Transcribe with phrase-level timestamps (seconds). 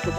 [0.00, 0.14] Welcome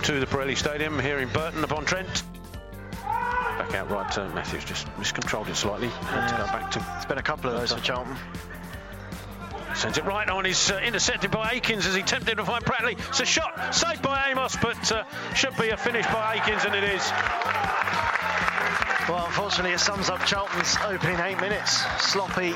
[0.00, 2.25] to the Pirelli Stadium here in Burton upon Trent.
[3.76, 5.88] Back out right, uh, Matthews just miscontrolled it slightly.
[5.88, 6.86] Had to go back to.
[6.96, 8.16] It's been a couple of those for Charlton.
[9.74, 10.46] Sends it right on.
[10.46, 12.98] He's uh, intercepted by Akins as he attempted to find Pratley.
[13.10, 15.04] It's a shot saved by Amos, but uh,
[15.34, 17.06] should be a finish by Akins, and it is.
[19.10, 21.84] Well, unfortunately, it sums up Charlton's opening eight minutes.
[21.98, 22.54] Sloppy,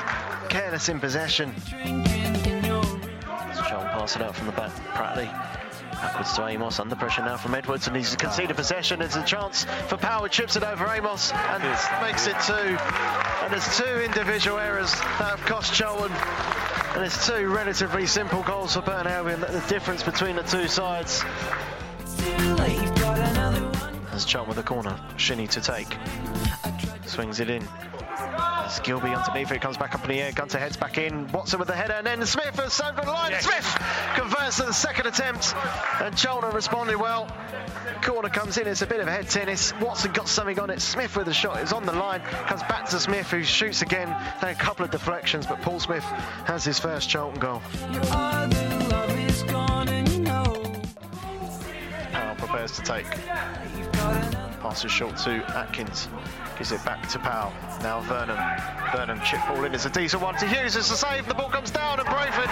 [0.49, 1.53] careless in possession.
[3.69, 4.71] Charlton pass it out from the back.
[4.95, 5.50] Pratley
[6.01, 6.79] backwards to Amos.
[6.79, 8.99] Under pressure now from Edwards, and he's conceded possession.
[8.99, 10.27] There's a chance for Power.
[10.27, 11.63] Chips it over Amos and
[12.01, 12.53] makes it two.
[13.43, 16.11] And there's two individual errors that have cost Charlton.
[16.95, 19.39] And it's two relatively simple goals for Burton Albion.
[19.41, 21.23] The difference between the two sides.
[24.11, 25.97] As Charlton with the corner, Shinnie to take.
[27.05, 27.67] Swings it in.
[28.71, 31.59] It's Gilbey underneath it, comes back up in the air, Gunter heads back in, Watson
[31.59, 33.31] with the header, and then Smith has saved the line.
[33.31, 33.43] Yes.
[33.43, 33.65] Smith
[34.15, 35.53] converts to the second attempt,
[35.99, 37.27] and Charlton responded well.
[38.01, 39.73] Corner comes in, it's a bit of a head tennis.
[39.81, 42.87] Watson got something on it, Smith with the shot, it's on the line, comes back
[42.87, 44.07] to Smith, who shoots again.
[44.39, 46.05] Then a couple of deflections, but Paul Smith
[46.45, 47.61] has his first Charlton goal.
[52.13, 53.90] Powell prepares to take.
[54.61, 56.07] Passes short to Akins.
[56.55, 57.51] Gives it back to Powell.
[57.81, 58.37] Now Vernon.
[58.91, 59.73] Vernon chip ball in.
[59.73, 60.75] It's a decent one to Hughes.
[60.75, 61.27] It's a save.
[61.27, 62.45] The ball comes down and Brayford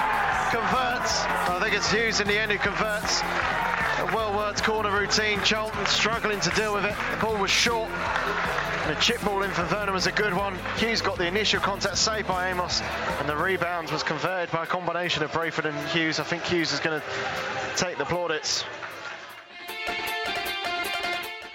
[0.50, 1.24] converts.
[1.26, 3.22] I think it's Hughes in the end who converts.
[3.22, 5.40] A well worked corner routine.
[5.44, 6.96] Charlton struggling to deal with it.
[7.12, 7.92] The ball was short.
[7.92, 10.58] And the chip ball in for Vernon was a good one.
[10.78, 12.82] Hughes got the initial contact saved by Amos.
[13.20, 16.20] And the rebound was converted by a combination of Brayford and Hughes.
[16.20, 17.06] I think Hughes is going to
[17.76, 18.64] take the plaudits.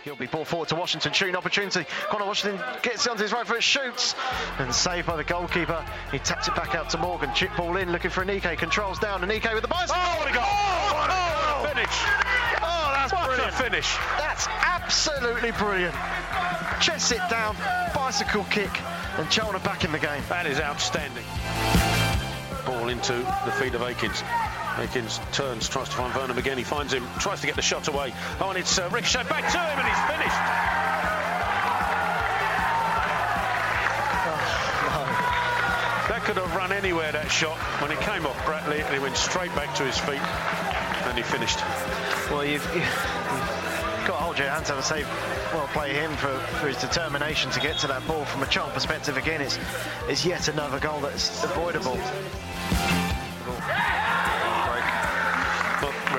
[0.05, 1.87] He'll be ball forward to Washington, shooting opportunity.
[2.11, 4.15] Conor Washington gets it onto his right foot, shoots,
[4.59, 5.83] and saved by the goalkeeper.
[6.13, 7.33] He taps it back out to Morgan.
[7.35, 8.59] Chip ball in, looking for Aneke.
[8.59, 9.23] Controls down.
[9.23, 9.97] Aneke with the bicycle.
[9.99, 10.45] Oh, what a goal!
[10.45, 11.97] Oh, what a finish!
[12.61, 13.55] Oh, that's What brilliant.
[13.55, 13.97] finish!
[14.19, 15.95] That's absolutely brilliant.
[16.83, 17.57] Chest it down,
[17.95, 18.71] bicycle kick,
[19.17, 20.23] and Charlton back in the game.
[20.29, 21.25] That is outstanding.
[22.67, 23.15] Ball into
[23.47, 24.23] the feet of Akins.
[24.79, 26.59] Akins turns, tries to find Vernon again.
[26.59, 28.13] He finds him, tries to get the shot away.
[28.41, 30.41] Oh, and it's uh, ricocheted back to him, and he's finished.
[36.09, 37.57] That could have run anywhere, that shot.
[37.81, 41.23] When it came off Pratley, and he went straight back to his feet, and he
[41.23, 41.61] finished.
[42.31, 42.85] Well, you've, you've
[44.07, 45.05] got to hold your hands up and say,
[45.53, 48.25] well, play him for, for his determination to get to that ball.
[48.27, 49.59] From a Charlton perspective, again, it's,
[50.09, 51.97] it's yet another goal that's avoidable.
[53.47, 54.04] Well,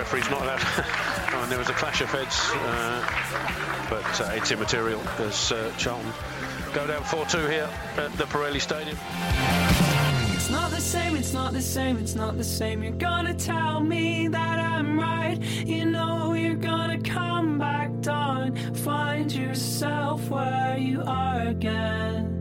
[0.05, 0.59] referee's not allowed.
[1.33, 5.71] oh, and there was a clash of heads, uh, but uh, it's immaterial as uh,
[5.77, 6.11] Charlton
[6.73, 8.97] go down 4-2 here at the Pirelli Stadium.
[10.35, 12.83] It's not the same, it's not the same, it's not the same.
[12.83, 15.41] You're gonna tell me that I'm right.
[15.65, 18.55] You know you're gonna come back down.
[18.75, 22.34] Find yourself where you are again.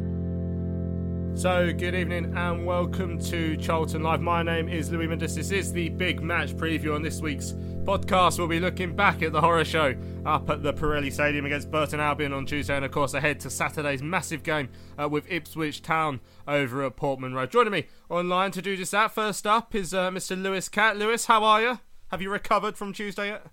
[1.37, 4.21] So, good evening and welcome to Charlton Live.
[4.23, 5.35] My name is Louis Mendes.
[5.35, 7.53] This is the big match preview on this week's
[7.85, 8.39] podcast.
[8.39, 11.99] We'll be looking back at the horror show up at the Pirelli Stadium against Burton
[12.01, 16.21] Albion on Tuesday, and of course, ahead to Saturday's massive game uh, with Ipswich Town
[16.49, 17.51] over at Portman Road.
[17.51, 20.41] Joining me online to do just that, first up, is uh, Mr.
[20.41, 20.97] Lewis Cat.
[20.97, 21.81] Lewis, how are you?
[22.09, 23.47] Have you recovered from Tuesday yet?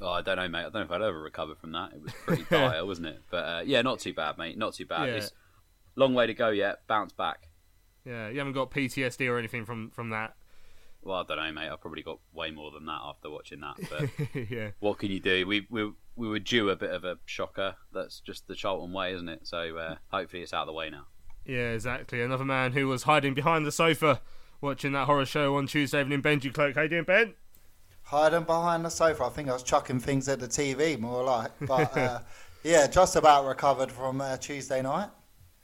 [0.00, 0.60] Oh, I don't know, mate.
[0.60, 1.92] I don't know if I'd ever recover from that.
[1.94, 3.22] It was pretty dire, wasn't it?
[3.28, 4.56] But uh, yeah, not too bad, mate.
[4.56, 5.08] Not too bad.
[5.08, 5.14] Yeah.
[5.16, 5.32] It's
[5.96, 6.86] long way to go yet.
[6.86, 7.48] Bounce back.
[8.04, 10.34] Yeah, you haven't got PTSD or anything from, from that.
[11.02, 11.68] Well, I don't know, mate.
[11.70, 13.76] I've probably got way more than that after watching that.
[13.90, 14.70] But yeah.
[14.80, 15.46] what can you do?
[15.46, 17.76] We we we were due a bit of a shocker.
[17.92, 19.46] That's just the Charlton way, isn't it?
[19.46, 21.06] So uh, hopefully it's out of the way now.
[21.44, 22.22] Yeah, exactly.
[22.22, 24.22] Another man who was hiding behind the sofa
[24.62, 26.22] watching that horror show on Tuesday evening.
[26.22, 26.74] Benji Cloak.
[26.74, 27.34] How you doing, Ben?
[28.04, 29.24] hiding behind the sofa.
[29.24, 31.50] I think I was chucking things at the TV more like.
[31.60, 32.20] But uh,
[32.62, 35.08] yeah, just about recovered from uh, Tuesday night.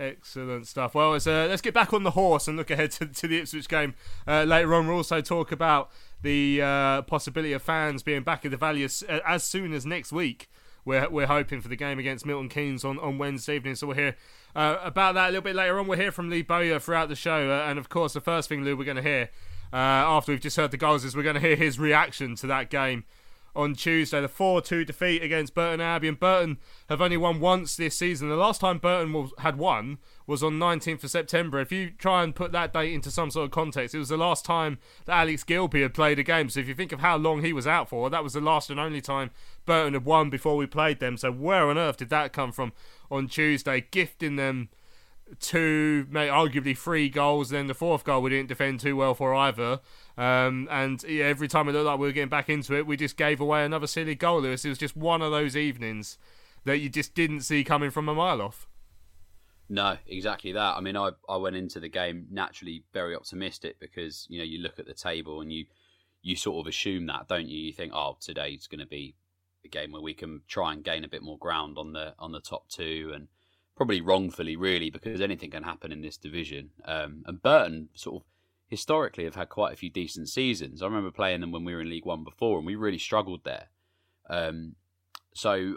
[0.00, 0.94] Excellent stuff.
[0.94, 3.68] Well, uh, let's get back on the horse and look ahead to, to the Ipswich
[3.68, 3.94] game
[4.26, 4.86] uh, later on.
[4.86, 5.90] We'll also talk about
[6.22, 9.84] the uh, possibility of fans being back at the Valley as, uh, as soon as
[9.84, 10.50] next week.
[10.86, 13.74] We're, we're hoping for the game against Milton Keynes on, on Wednesday evening.
[13.74, 14.16] So we'll hear
[14.56, 15.86] uh, about that a little bit later on.
[15.86, 17.50] We'll hear from Lee Bowyer throughout the show.
[17.50, 19.28] Uh, and of course, the first thing, Lou, we're going to hear
[19.70, 22.70] after we've just heard the goals is we're going to hear his reaction to that
[22.70, 23.04] game
[23.54, 24.20] on Tuesday.
[24.20, 26.14] The 4 2 defeat against Burton Albion.
[26.14, 26.58] Burton
[26.88, 28.28] have only won once this season.
[28.28, 31.60] The last time Burton had won was on 19th of September.
[31.60, 34.16] If you try and put that date into some sort of context, it was the
[34.16, 36.48] last time that Alex Gilbey had played a game.
[36.48, 38.70] So if you think of how long he was out for, that was the last
[38.70, 39.30] and only time
[39.66, 41.16] Burton had won before we played them.
[41.16, 42.72] So where on earth did that come from
[43.10, 43.86] on Tuesday?
[43.90, 44.68] Gifting them
[45.38, 47.50] two, arguably three goals.
[47.50, 49.80] Then the fourth goal we didn't defend too well for either.
[50.18, 52.96] Um, and yeah, every time it looked like we were getting back into it, we
[52.96, 54.40] just gave away another silly goal.
[54.42, 56.18] Lewis, it was just one of those evenings
[56.64, 58.68] that you just didn't see coming from a mile off.
[59.68, 60.76] No, exactly that.
[60.76, 64.58] I mean, I, I went into the game naturally very optimistic because you know you
[64.58, 65.66] look at the table and you
[66.22, 67.58] you sort of assume that, don't you?
[67.58, 69.14] You think, oh, today's going to be
[69.64, 72.32] a game where we can try and gain a bit more ground on the on
[72.32, 73.28] the top two and
[73.76, 76.70] probably wrongfully, really, because anything can happen in this division.
[76.84, 78.28] Um, and Burton sort of
[78.70, 80.80] historically have had quite a few decent seasons.
[80.80, 83.42] I remember playing them when we were in League One before, and we really struggled
[83.44, 83.68] there.
[84.30, 84.76] Um,
[85.34, 85.76] so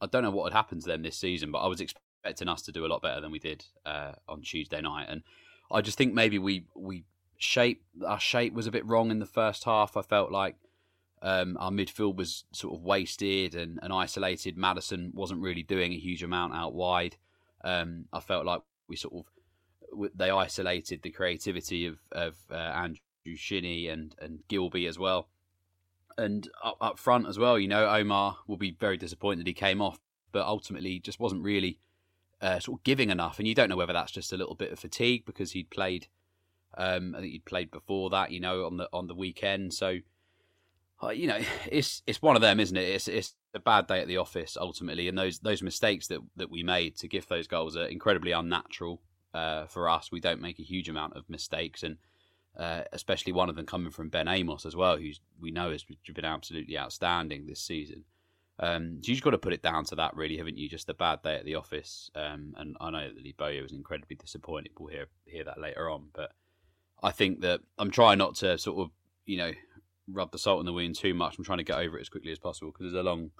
[0.00, 2.62] I don't know what had happened to them this season, but I was expecting us
[2.62, 5.22] to do a lot better than we did uh, on Tuesday night, and
[5.70, 7.04] I just think maybe we we
[7.38, 9.96] shape our shape was a bit wrong in the first half.
[9.96, 10.56] I felt like.
[11.24, 14.56] Um, our midfield was sort of wasted and, and isolated.
[14.56, 17.14] Maddison wasn't really doing a huge amount out wide.
[17.62, 19.26] Um, I felt like we sort of
[20.14, 25.28] they isolated the creativity of of uh, Andrew Shinnie and and Gilbey as well,
[26.16, 27.58] and up, up front as well.
[27.58, 30.00] You know, Omar will be very disappointed he came off,
[30.32, 31.78] but ultimately just wasn't really
[32.40, 33.38] uh, sort of giving enough.
[33.38, 36.08] And you don't know whether that's just a little bit of fatigue because he'd played.
[36.76, 39.74] Um, I think he'd played before that, you know, on the on the weekend.
[39.74, 39.98] So,
[41.02, 41.38] uh, you know,
[41.70, 42.88] it's it's one of them, isn't it?
[42.88, 46.50] It's it's a bad day at the office ultimately, and those those mistakes that that
[46.50, 49.00] we made to give those goals are incredibly unnatural
[49.34, 50.10] uh, for us.
[50.10, 51.96] We don't make a huge amount of mistakes, and
[52.56, 55.84] uh, especially one of them coming from Ben Amos as well, who's we know has
[55.84, 58.04] been absolutely outstanding this season.
[58.58, 60.68] Um, so you've got to put it down to that, really, haven't you?
[60.68, 63.72] Just a bad day at the office, um, and I know that Lee Bowyer was
[63.72, 64.72] incredibly disappointed.
[64.78, 66.32] We'll hear hear that later on, but
[67.02, 68.90] I think that I'm trying not to sort of
[69.24, 69.52] you know
[70.08, 71.38] rub the salt in the wound too much.
[71.38, 73.30] I'm trying to get over it as quickly as possible because it's a long,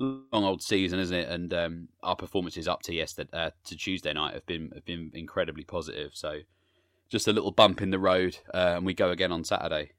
[0.00, 1.28] long old season, isn't it?
[1.28, 5.10] And um, our performances up to yesterday, uh, to Tuesday night, have been have been
[5.14, 6.12] incredibly positive.
[6.14, 6.40] So
[7.08, 9.92] just a little bump in the road, uh, and we go again on Saturday.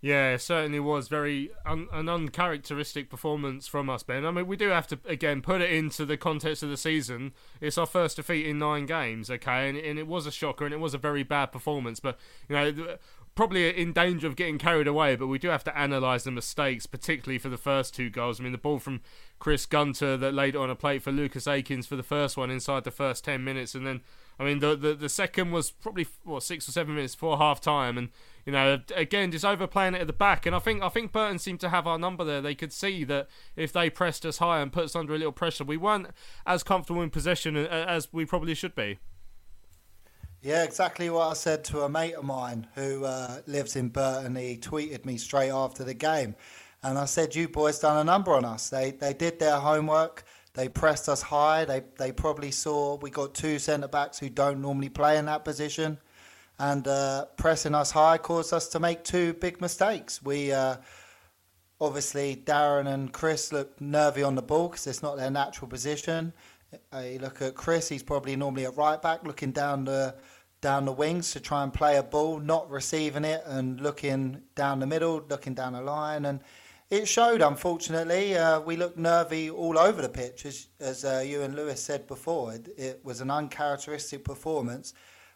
[0.00, 4.26] Yeah, it certainly was very un- an uncharacteristic performance from us, Ben.
[4.26, 7.32] I mean, we do have to again put it into the context of the season.
[7.58, 10.74] It's our first defeat in nine games, okay, and, and it was a shocker and
[10.74, 12.00] it was a very bad performance.
[12.00, 12.18] But
[12.50, 12.96] you know,
[13.34, 16.86] probably in danger of getting carried away, but we do have to analyse the mistakes,
[16.86, 18.38] particularly for the first two goals.
[18.40, 19.00] I mean, the ball from
[19.38, 22.50] Chris Gunter that laid it on a plate for Lucas Akins for the first one
[22.50, 24.02] inside the first 10 minutes, and then,
[24.38, 27.60] I mean, the the, the second was probably, what, six or seven minutes before half
[27.60, 28.10] time, and,
[28.46, 30.46] you know, again, just overplaying it at the back.
[30.46, 32.40] And I think I think Burton seemed to have our number there.
[32.40, 35.32] They could see that if they pressed us high and put us under a little
[35.32, 36.08] pressure, we weren't
[36.46, 38.98] as comfortable in possession uh, as we probably should be.
[40.44, 44.36] Yeah, exactly what I said to a mate of mine who uh, lives in Burton.
[44.36, 46.34] He tweeted me straight after the game.
[46.82, 48.68] And I said, You boys done a number on us.
[48.68, 50.22] They, they did their homework.
[50.52, 51.64] They pressed us high.
[51.64, 55.46] They, they probably saw we got two centre backs who don't normally play in that
[55.46, 55.96] position.
[56.58, 60.22] And uh, pressing us high caused us to make two big mistakes.
[60.22, 60.76] We uh,
[61.80, 66.34] obviously, Darren and Chris look nervy on the ball because it's not their natural position.
[66.92, 70.14] Uh, you look at Chris, he's probably normally a right back looking down the
[70.64, 74.80] down the wings to try and play a ball, not receiving it and looking down
[74.80, 76.24] the middle, looking down the line.
[76.24, 76.40] And
[76.88, 78.34] it showed, unfortunately.
[78.34, 82.06] Uh, we looked nervy all over the pitch, as, as uh, you and Lewis said
[82.06, 82.54] before.
[82.54, 84.94] It, it, was an uncharacteristic performance.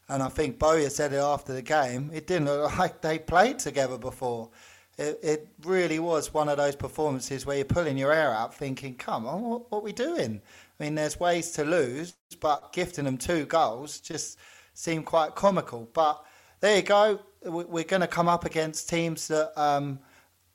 [0.09, 2.11] And I think Bowyer said it after the game.
[2.15, 4.49] It didn't look like they played together before.
[4.97, 8.95] It, it really was one of those performances where you're pulling your hair out thinking,
[8.95, 10.41] come on, what, what are we doing?
[10.81, 14.39] I mean, there's ways to lose, but gifting them two goals just
[14.79, 15.91] seem quite comical.
[15.93, 16.25] But
[16.61, 17.19] there you go.
[17.43, 19.99] We're going to come up against teams that um,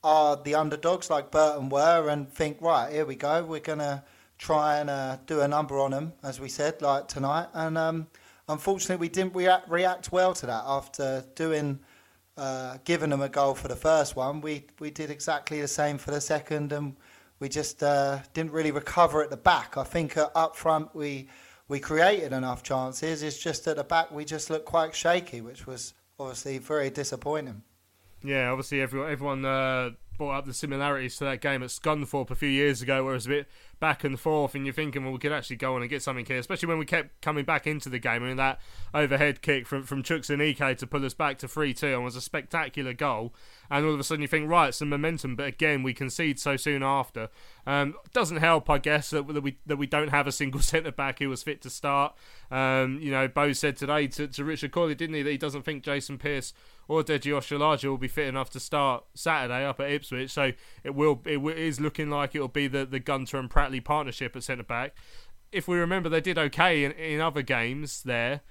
[0.01, 3.43] are the underdogs, like Burton were, and think, right, here we go.
[3.43, 4.01] We're going to
[4.37, 7.47] try and uh, do a number on them, as we said, like tonight.
[7.53, 8.07] And um,
[8.47, 11.79] unfortunately, we didn't react, react well to that after doing.
[12.35, 15.99] Uh, giving them a goal for the first one, we we did exactly the same
[15.99, 16.95] for the second, and
[17.39, 19.77] we just uh, didn't really recover at the back.
[19.77, 21.29] I think uh, up front we
[21.67, 23.23] we created enough chances.
[23.23, 27.63] It's just at the back we just looked quite shaky, which was obviously very disappointing.
[28.23, 32.35] Yeah, obviously everyone everyone uh, brought up the similarities to that game at Scunthorpe a
[32.35, 33.47] few years ago, where it was a bit
[33.79, 36.25] back and forth, and you're thinking, well, we could actually go on and get something
[36.25, 38.23] here, especially when we kept coming back into the game.
[38.23, 38.61] I mean, that
[38.93, 42.15] overhead kick from from Chuks Aneke to pull us back to 3 2 and was
[42.15, 43.33] a spectacular goal.
[43.69, 46.55] And all of a sudden you think, right, some momentum, but again, we concede so
[46.55, 47.29] soon after.
[47.65, 50.91] Um, doesn't help, I guess, that, that we that we don't have a single centre
[50.91, 52.13] back who was fit to start.
[52.51, 55.63] Um, you know, Bo said today to, to Richard Cawley, didn't he, that he doesn't
[55.63, 56.53] think Jason Pearce
[56.87, 60.31] or Deji Oshilaja will be fit enough to start Saturday up at Ipswich.
[60.31, 60.51] So
[60.83, 64.35] it will it is looking like it will be the the Gunter and Pratley partnership
[64.35, 64.95] at centre back.
[65.51, 68.41] If we remember, they did okay in, in other games there.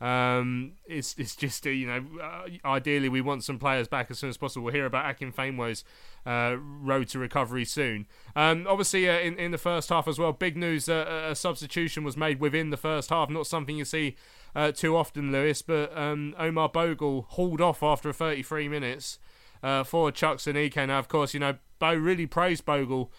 [0.00, 4.18] Um, it's it's just uh, you know uh, ideally we want some players back as
[4.18, 4.64] soon as possible.
[4.64, 5.84] We'll hear about Akinfenwa's
[6.26, 8.06] uh, road to recovery soon.
[8.36, 12.04] Um, obviously uh, in in the first half as well, big news: uh, a substitution
[12.04, 13.30] was made within the first half.
[13.30, 14.16] Not something you see
[14.54, 15.62] uh, too often, Lewis.
[15.62, 19.18] But um, Omar Bogle hauled off after 33 minutes
[19.62, 20.86] for Chuks Aneke.
[20.86, 23.12] Now, of course, you know Bo really praised Bogle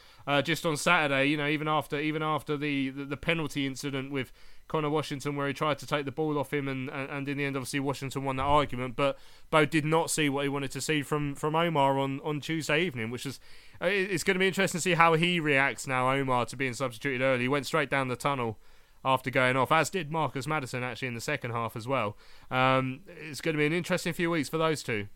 [0.43, 1.25] just on Saturday.
[1.25, 4.31] You know even after even after the, the, the penalty incident with
[4.67, 7.45] Conor Washington where he tried to take the ball off him, and, and, in the
[7.45, 8.95] end, obviously, Washington won that argument.
[8.95, 9.17] But
[9.49, 12.83] Bo did not see what he wanted to see from, from Omar on, on Tuesday
[12.83, 13.39] evening, which is
[13.81, 16.73] uh, it's going to be interesting to see how he reacts now, Omar, to being
[16.73, 17.41] substituted early.
[17.41, 18.57] He went straight down the tunnel
[19.05, 22.15] after going off, as did Marcus Maddison actually in the second half as well.
[22.49, 25.07] Um, it's going to be an interesting few weeks for those two.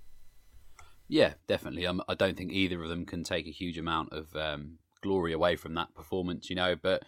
[1.08, 1.88] Yeah, definitely.
[1.88, 5.32] Um, I don't think either of them can take a huge amount of um, glory
[5.32, 7.04] away from that performance, you know, but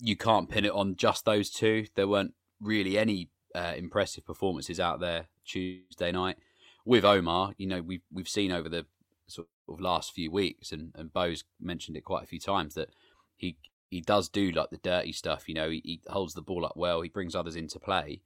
[0.00, 1.86] you can't pin it on just those two.
[1.94, 6.36] There weren't really any uh, impressive performances out there Tuesday night.
[6.84, 8.86] With Omar, you know, we've we've seen over the
[9.26, 12.90] sort of last few weeks, and and Bo's mentioned it quite a few times that
[13.34, 13.56] he
[13.90, 15.48] he does do like the dirty stuff.
[15.48, 18.20] You know, he, he holds the ball up well, he brings others into play,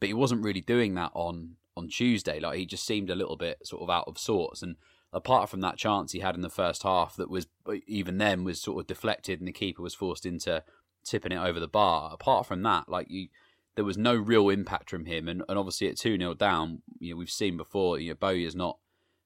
[0.00, 2.40] but he wasn't really doing that on on Tuesday.
[2.40, 4.76] Like he just seemed a little bit sort of out of sorts, and
[5.12, 7.46] apart from that chance he had in the first half, that was
[7.86, 10.64] even then was sort of deflected, and the keeper was forced into
[11.04, 12.10] tipping it over the bar.
[12.12, 13.28] Apart from that, like you,
[13.74, 17.12] there was no real impact from him, and, and obviously at two 0 down, you
[17.12, 17.98] know we've seen before.
[17.98, 18.78] You know Bowyer's not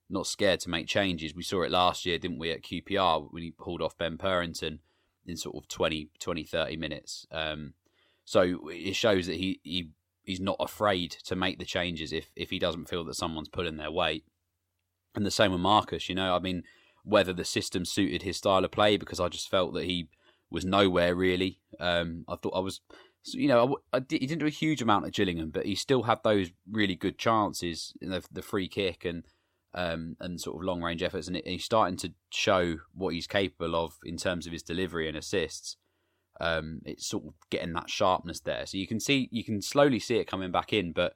[0.09, 1.35] not scared to make changes.
[1.35, 4.79] We saw it last year, didn't we, at QPR when he pulled off Ben Purrington
[5.25, 7.27] in sort of 20, 20 30 minutes.
[7.31, 7.73] Um,
[8.23, 9.91] so it shows that he, he
[10.23, 13.77] he's not afraid to make the changes if if he doesn't feel that someone's pulling
[13.77, 14.25] their weight.
[15.15, 16.09] And the same with Marcus.
[16.09, 16.63] You know, I mean,
[17.03, 20.09] whether the system suited his style of play, because I just felt that he
[20.49, 21.59] was nowhere really.
[21.79, 22.81] Um, I thought I was,
[23.25, 25.75] you know, I, I did, he didn't do a huge amount at Gillingham, but he
[25.75, 29.23] still had those really good chances, know, the free kick and
[29.73, 33.75] um, and sort of long range efforts, and he's starting to show what he's capable
[33.75, 35.77] of in terms of his delivery and assists.
[36.39, 39.99] Um, it's sort of getting that sharpness there, so you can see you can slowly
[39.99, 40.93] see it coming back in.
[40.93, 41.13] But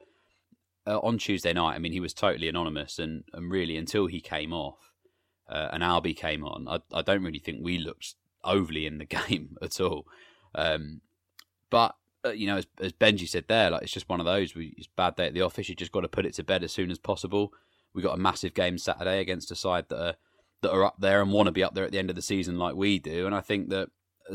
[0.86, 4.20] uh, on Tuesday night, I mean, he was totally anonymous, and, and really until he
[4.20, 4.92] came off
[5.48, 9.04] uh, and Albie came on, I, I don't really think we looked overly in the
[9.28, 10.06] game at all.
[10.54, 11.00] Um,
[11.70, 14.54] but uh, you know, as, as, Benji said there, like it's just one of those.
[14.54, 15.68] We, it's bad day at the office.
[15.68, 17.52] You just got to put it to bed as soon as possible.
[17.94, 20.14] We got a massive game Saturday against a side that are
[20.62, 22.22] that are up there and want to be up there at the end of the
[22.22, 23.26] season like we do.
[23.26, 23.88] And I think that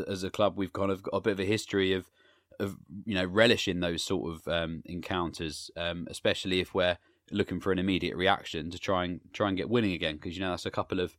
[0.07, 2.11] as a club, we've kind of got a bit of a history of
[2.59, 6.97] of you know relishing those sort of um, encounters, um, especially if we're
[7.31, 10.15] looking for an immediate reaction to try and try and get winning again.
[10.15, 11.15] Because you know that's a couple of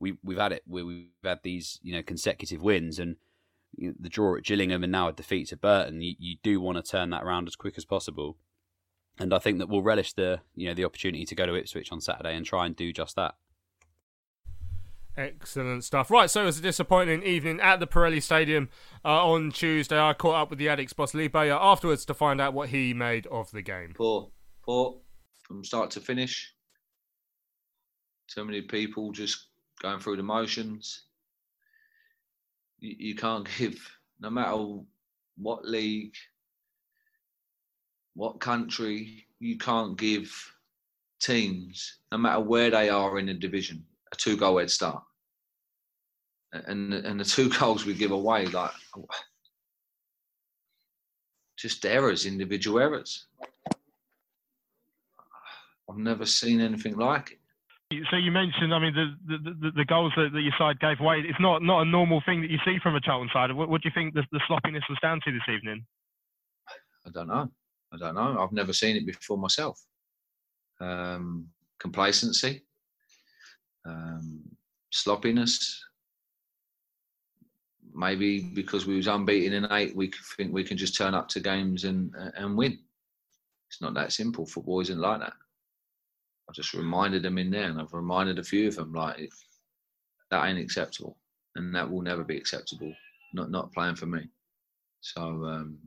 [0.00, 3.16] we we've had it where we've had these you know consecutive wins and
[3.76, 6.00] you know, the draw at Gillingham and now a defeat to Burton.
[6.00, 8.36] You, you do want to turn that around as quick as possible,
[9.18, 11.92] and I think that we'll relish the you know the opportunity to go to Ipswich
[11.92, 13.34] on Saturday and try and do just that.
[15.16, 16.12] Excellent stuff.
[16.12, 18.68] Right, so it was a disappointing evening at the Pirelli Stadium
[19.04, 19.98] uh, on Tuesday.
[19.98, 22.94] I caught up with the Addicks boss Lee Bowyer afterwards to find out what he
[22.94, 23.94] made of the game.
[23.96, 24.30] Poor,
[24.62, 24.98] poor,
[25.42, 26.54] from start to finish.
[28.28, 29.48] So many people just
[29.80, 31.02] going through the motions.
[32.78, 33.78] You, you can't give,
[34.20, 34.56] no matter
[35.36, 36.14] what league,
[38.14, 40.32] what country, you can't give
[41.20, 45.02] teams, no matter where they are in the division, a two goal head start.
[46.52, 48.70] And and the two goals we give away, like
[51.56, 53.26] just errors, individual errors.
[55.90, 57.37] I've never seen anything like it.
[58.10, 61.24] So you mentioned, I mean, the the, the goals that, that your side gave away.
[61.26, 63.50] It's not not a normal thing that you see from a Charlton side.
[63.50, 65.86] What, what do you think the, the sloppiness was down to this evening?
[67.06, 67.50] I don't know.
[67.92, 68.38] I don't know.
[68.38, 69.80] I've never seen it before myself.
[70.80, 72.62] Um, complacency,
[73.86, 74.42] um,
[74.90, 75.82] sloppiness.
[77.94, 81.40] Maybe because we was unbeaten in eight, we think we can just turn up to
[81.40, 82.78] games and and win.
[83.70, 84.44] It's not that simple.
[84.44, 85.32] Football isn't like that.
[86.48, 89.30] I just reminded them in there, and I've reminded a few of them like
[90.30, 91.18] that ain't acceptable,
[91.56, 92.92] and that will never be acceptable.
[93.34, 94.28] Not not playing for me.
[95.00, 95.78] So um,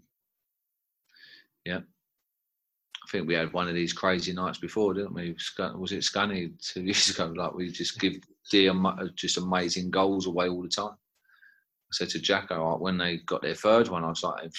[1.66, 5.36] yeah, I think we had one of these crazy nights before, didn't we?
[5.76, 7.34] Was it Scunny two years ago?
[7.36, 8.14] Like we just give
[8.50, 8.74] dear
[9.16, 10.94] just amazing goals away all the time.
[10.94, 14.50] I said to Jacko when they got their third one, I was like,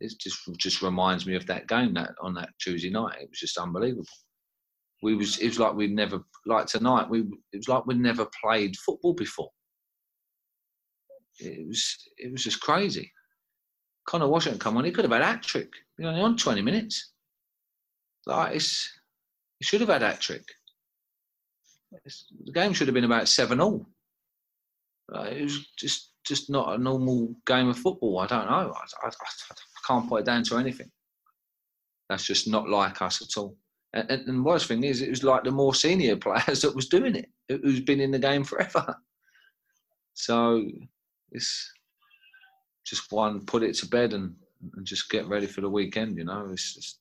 [0.00, 3.22] it just just reminds me of that game that on that Tuesday night.
[3.22, 4.04] It was just unbelievable.
[5.02, 7.08] We was it was like we'd never like tonight.
[7.08, 7.20] We
[7.52, 9.50] it was like we'd never played football before.
[11.38, 13.12] It was it was just crazy.
[14.06, 14.84] Conor Washington come on.
[14.84, 15.70] He could have had hat trick.
[15.98, 17.12] He only on twenty minutes.
[18.26, 18.90] Like it's,
[19.58, 20.44] he should have had hat trick.
[22.44, 23.86] The game should have been about seven all.
[25.08, 28.18] Like, it was just just not a normal game of football.
[28.18, 28.74] I don't know.
[28.74, 29.54] I, I, I
[29.86, 30.90] can't put it down to anything.
[32.08, 33.56] That's just not like us at all.
[33.96, 36.88] And, and, the worst thing is, it was like the more senior players that was
[36.88, 38.94] doing it, who's been in the game forever.
[40.12, 40.66] So
[41.32, 41.72] it's
[42.84, 44.34] just one, put it to bed and,
[44.74, 46.18] and just get ready for the weekend.
[46.18, 46.98] You know, it's just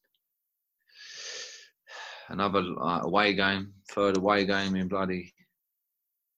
[2.30, 2.64] another
[3.04, 5.34] away game, third away game in bloody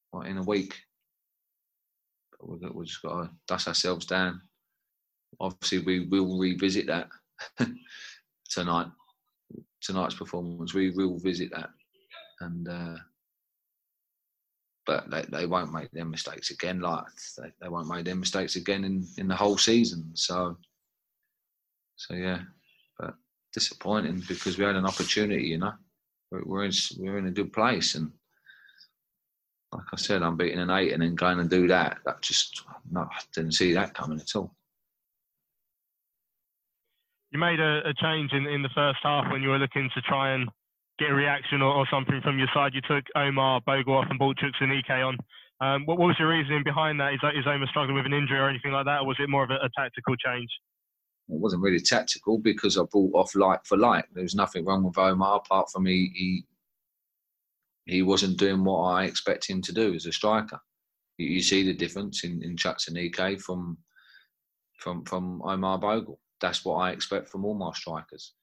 [0.09, 0.75] what, in a week.
[2.31, 4.41] But we we just got to dust ourselves down.
[5.39, 7.09] Obviously, we will revisit that
[8.49, 8.87] tonight.
[9.81, 11.69] Tonight's performance, we will visit that,
[12.41, 12.95] and uh,
[14.87, 16.79] but they, they won't make their mistakes again.
[16.79, 17.03] Like
[17.37, 20.09] they, they won't make their mistakes again in, in the whole season.
[20.13, 20.57] So,
[21.97, 22.39] so yeah,
[22.97, 23.15] but
[23.53, 25.43] disappointing because we had an opportunity.
[25.43, 25.73] You know,
[26.31, 28.11] we're, we're in we're in a good place, and
[29.73, 31.99] like I said, I'm beating an eight and then going and do that.
[32.05, 34.55] That just no, I didn't see that coming at all.
[37.31, 40.01] You made a, a change in, in the first half when you were looking to
[40.01, 40.49] try and
[40.99, 42.73] get a reaction or, or something from your side.
[42.73, 45.17] You took Omar Bogle off and brought Chukwuemeka on.
[45.59, 47.13] Um, what, what, was your reasoning behind that?
[47.13, 49.43] Is, is Omar struggling with an injury or anything like that, or was it more
[49.43, 50.49] of a, a tactical change?
[51.29, 54.05] It wasn't really tactical because I brought off like for like.
[54.13, 56.45] There was nothing wrong with Omar apart from he, he
[57.85, 60.59] he wasn't doing what I expect him to do as a striker.
[61.17, 63.77] You, see the difference in, in Chukwuemeka from
[64.79, 66.19] from from Omar Bogle.
[66.41, 68.33] That's what I expect from all my strikers.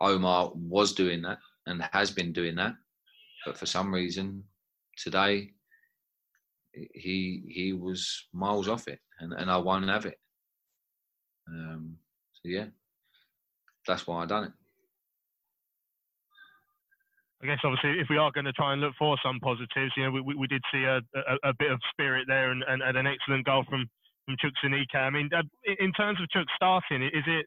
[0.00, 2.74] Omar was doing that and has been doing that,
[3.44, 4.44] but for some reason
[4.96, 5.50] today
[6.72, 10.18] he he was miles off it, and, and I won't have it.
[11.48, 11.96] Um,
[12.34, 12.66] so yeah,
[13.86, 14.52] that's why I done it.
[17.42, 20.04] I guess obviously if we are going to try and look for some positives, you
[20.04, 22.98] know, we, we did see a, a, a bit of spirit there and, and, and,
[22.98, 23.88] an excellent goal from
[24.30, 24.96] from Chukwuemeka.
[24.96, 25.42] I mean, uh,
[25.78, 27.46] in terms of Chuk starting, is it,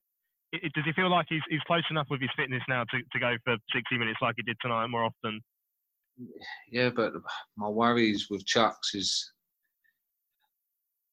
[0.52, 3.20] it, does he feel like he's he's close enough with his fitness now to, to
[3.20, 5.42] go for 60 minutes like he did tonight more often?
[6.70, 7.14] Yeah, but
[7.58, 9.32] my worries with Chuks is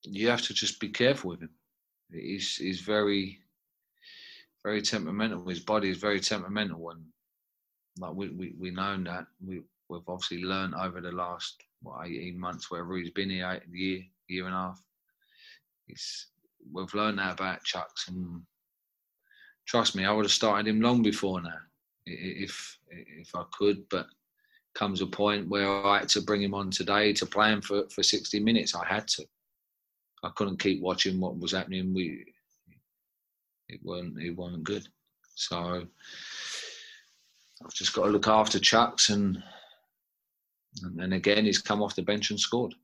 [0.02, 1.50] you have to just be careful with him.
[2.12, 3.38] He's he's very
[4.62, 5.48] very temperamental.
[5.48, 7.04] His body is very temperamental, and
[7.98, 12.38] like we we we known that we we've obviously learned over the last what eighteen
[12.38, 14.82] months, wherever he's been here, eight, year year and a half.
[15.90, 16.26] He's
[16.72, 18.42] we've learned that about Chuks, and
[19.66, 21.58] trust me, I would have started him long before now
[22.06, 24.06] if if I could, but
[24.74, 27.88] comes a point where I had to bring him on today to play him for,
[27.90, 28.74] for 60 minutes.
[28.74, 29.24] I had to.
[30.22, 31.92] I couldn't keep watching what was happening.
[31.92, 32.24] We
[33.68, 34.86] it weren't it wasn't good.
[35.34, 35.86] So
[37.64, 39.42] I've just got to look after Chuks, and
[40.98, 42.74] and again he's come off the bench and scored.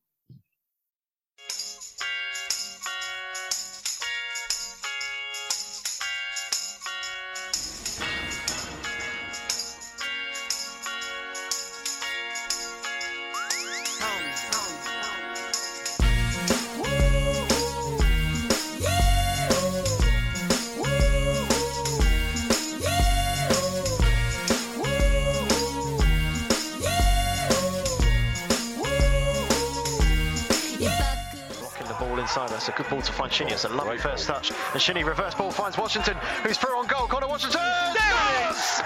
[33.37, 33.53] Shinnie.
[33.53, 34.51] It's a lovely first touch.
[34.73, 37.07] And Shinnie reverse ball finds Washington, who's through on goal.
[37.07, 37.61] Conor Washington!
[37.61, 38.83] Yes!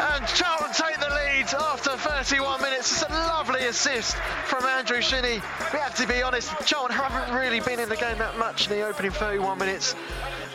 [0.00, 2.90] And Charlton take the lead after 31 minutes.
[2.90, 5.40] It's a lovely assist from Andrew Shinnie.
[5.72, 8.76] We have to be honest, Charlton haven't really been in the game that much in
[8.76, 9.94] the opening 31 minutes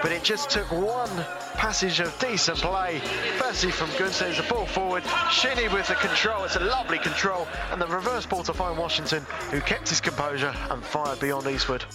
[0.02, 1.10] but it just took one
[1.54, 3.00] passage of decent play.
[3.38, 7.82] Firstly from Gunston, the ball forward, Shinnie with the control, it's a lovely control, and
[7.82, 11.86] the reverse ball to find Washington, who kept his composure and fired beyond Eastwood.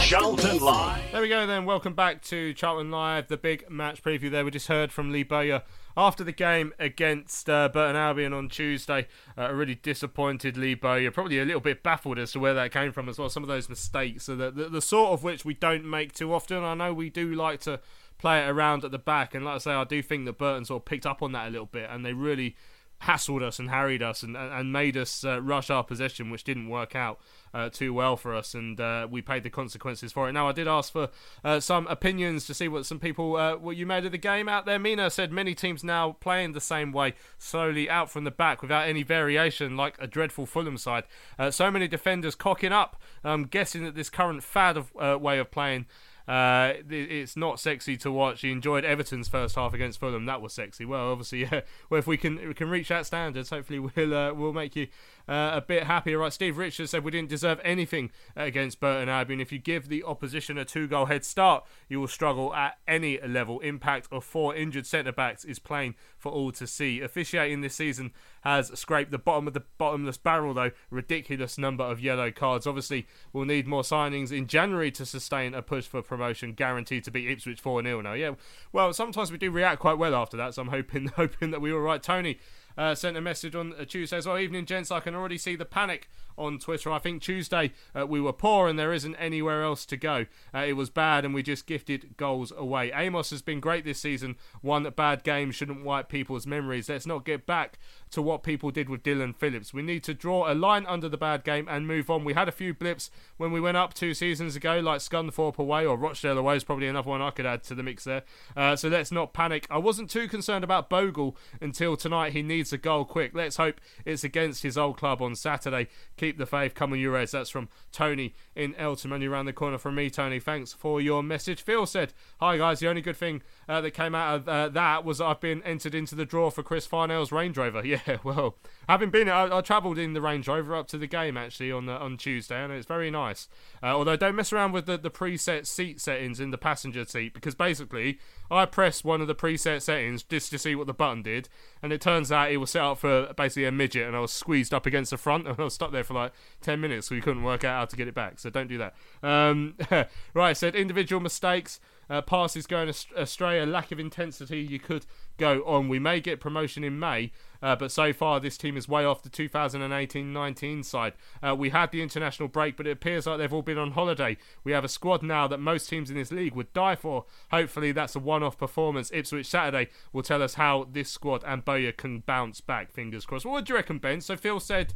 [0.00, 1.02] Charlton Live.
[1.12, 4.44] There we go then, welcome back to Charlton Live, the big match preview there.
[4.44, 5.62] We just heard from Lee Bowyer
[5.96, 9.06] after the game against uh, Burton Albion on Tuesday,
[9.38, 12.72] uh, a really disappointed Lee Bowyer, probably a little bit baffled as to where that
[12.72, 13.28] came from as well.
[13.28, 16.34] Some of those mistakes, so the, the, the sort of which we don't make too
[16.34, 16.64] often.
[16.64, 17.80] I know we do like to
[18.24, 20.64] play it around at the back, and like I say, I do think that Burton
[20.64, 22.56] sort of picked up on that a little bit, and they really
[23.02, 26.70] hassled us and harried us and, and made us uh, rush our possession, which didn't
[26.70, 27.20] work out
[27.52, 30.32] uh, too well for us, and uh, we paid the consequences for it.
[30.32, 31.10] Now, I did ask for
[31.44, 34.48] uh, some opinions to see what some people uh, what you made of the game
[34.48, 34.78] out there.
[34.78, 38.88] Mina said many teams now playing the same way, slowly out from the back without
[38.88, 41.04] any variation, like a dreadful Fulham side.
[41.38, 42.98] Uh, so many defenders cocking up.
[43.22, 45.84] I'm guessing that this current fad of way of playing
[46.26, 48.40] uh, it's not sexy to watch.
[48.40, 50.24] He enjoyed Everton's first half against Fulham.
[50.24, 50.84] That was sexy.
[50.84, 51.60] Well, obviously, yeah.
[51.90, 54.88] Well, if we can we can reach that standards, hopefully we'll uh, we'll make you
[55.28, 56.18] uh, a bit happier.
[56.18, 59.40] Right, Steve Richards said we didn't deserve anything against Burton Albion.
[59.40, 63.20] If you give the opposition a two goal head start, you will struggle at any
[63.20, 63.60] level.
[63.60, 67.00] Impact of four injured centre backs is plain for all to see.
[67.00, 70.70] Officiating this season has scraped the bottom of the bottomless barrel, though.
[70.90, 72.66] Ridiculous number of yellow cards.
[72.66, 77.10] Obviously, we'll need more signings in January to sustain a push for promotion, guaranteed to
[77.10, 78.12] beat Ipswich 4 0 now.
[78.12, 78.34] Yeah,
[78.72, 81.72] well, sometimes we do react quite well after that, so I'm hoping, hoping that we
[81.72, 82.02] were right.
[82.02, 82.38] Tony
[82.76, 84.38] uh, sent a message on Tuesday as well.
[84.38, 84.90] Evening, gents.
[84.90, 86.90] I can already see the panic on Twitter.
[86.90, 90.26] I think Tuesday uh, we were poor and there isn't anywhere else to go.
[90.54, 92.92] Uh, it was bad and we just gifted goals away.
[92.92, 94.36] Amos has been great this season.
[94.60, 96.88] One bad game shouldn't wipe people's memories.
[96.88, 97.78] Let's not get back
[98.10, 99.74] to what people did with Dillon Phillips.
[99.74, 102.24] We need to draw a line under the bad game and move on.
[102.24, 105.84] We had a few blips when we went up two seasons ago, like Scunthorpe away
[105.84, 108.22] or Rochdale away is probably another one I could add to the mix there.
[108.56, 109.66] Uh, so let's not panic.
[109.70, 112.32] I wasn't too concerned about Bogle until tonight.
[112.32, 113.32] He needs a goal quick.
[113.34, 115.88] Let's hope it's against his old club on Saturday.
[116.32, 116.74] The faith.
[116.74, 117.32] Come on, you Reds.
[117.32, 119.12] That's from Tony in Eltham.
[119.12, 120.40] Only around the corner from me, Tony.
[120.40, 121.62] Thanks for your message.
[121.62, 122.80] Phil said, Hi, guys.
[122.80, 125.94] The only good thing uh, that came out of uh, that was I've been entered
[125.94, 127.82] into the draw for Chris Farnell's Range Rover.
[127.94, 128.56] Yeah, well,
[128.88, 131.86] having been, I, I travelled in the Range Rover up to the game actually on
[131.86, 133.46] the, on Tuesday, and it's very nice.
[133.82, 137.34] Uh, although, don't mess around with the, the preset seat settings in the passenger seat
[137.34, 138.18] because basically,
[138.50, 141.48] I pressed one of the preset settings just to see what the button did,
[141.82, 144.32] and it turns out it was set up for basically a midget, and I was
[144.32, 147.14] squeezed up against the front, and I was stuck there for like 10 minutes, so
[147.14, 148.38] we couldn't work out how to get it back.
[148.38, 148.94] So don't do that.
[149.22, 149.76] Um,
[150.34, 151.80] right, said individual mistakes.
[152.10, 154.60] Uh, passes going astray, a lack of intensity.
[154.60, 155.06] You could
[155.38, 155.88] go on.
[155.88, 159.22] We may get promotion in May, uh, but so far this team is way off
[159.22, 161.14] the 2018-19 side.
[161.42, 164.36] Uh, we had the international break, but it appears like they've all been on holiday.
[164.64, 167.24] We have a squad now that most teams in this league would die for.
[167.50, 169.10] Hopefully that's a one-off performance.
[169.12, 172.92] Ipswich Saturday will tell us how this squad and Bowyer can bounce back.
[172.92, 173.46] Fingers crossed.
[173.46, 174.20] What do you reckon, Ben?
[174.20, 174.94] So Phil said.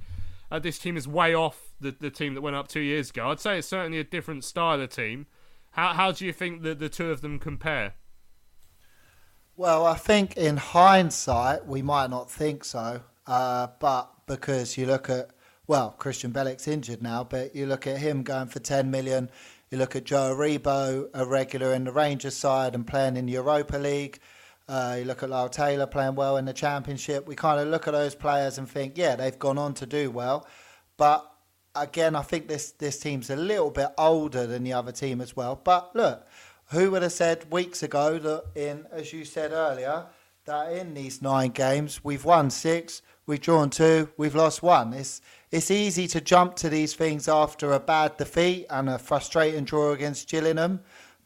[0.50, 3.30] Uh, this team is way off the, the team that went up two years ago.
[3.30, 5.26] I'd say it's certainly a different style of team.
[5.72, 7.94] How how do you think that the two of them compare?
[9.56, 15.10] Well, I think in hindsight we might not think so, uh, but because you look
[15.10, 15.30] at
[15.66, 19.30] well, Christian Bielik's injured now, but you look at him going for 10 million.
[19.70, 23.32] You look at Joe Aribo, a regular in the Rangers side and playing in the
[23.32, 24.18] Europa League.
[24.68, 27.26] Uh, you look at Lyle Taylor playing well in the Championship.
[27.26, 30.10] We kind of look at those players and think, yeah, they've gone on to do
[30.10, 30.46] well.
[30.98, 31.28] But
[31.74, 35.34] again, I think this this team's a little bit older than the other team as
[35.34, 35.56] well.
[35.56, 36.26] But look,
[36.70, 40.06] who would have said weeks ago that in, as you said earlier,
[40.44, 44.92] that in these nine games we've won six, we've drawn two, we've lost one.
[44.92, 49.64] It's it's easy to jump to these things after a bad defeat and a frustrating
[49.64, 50.80] draw against Gillingham.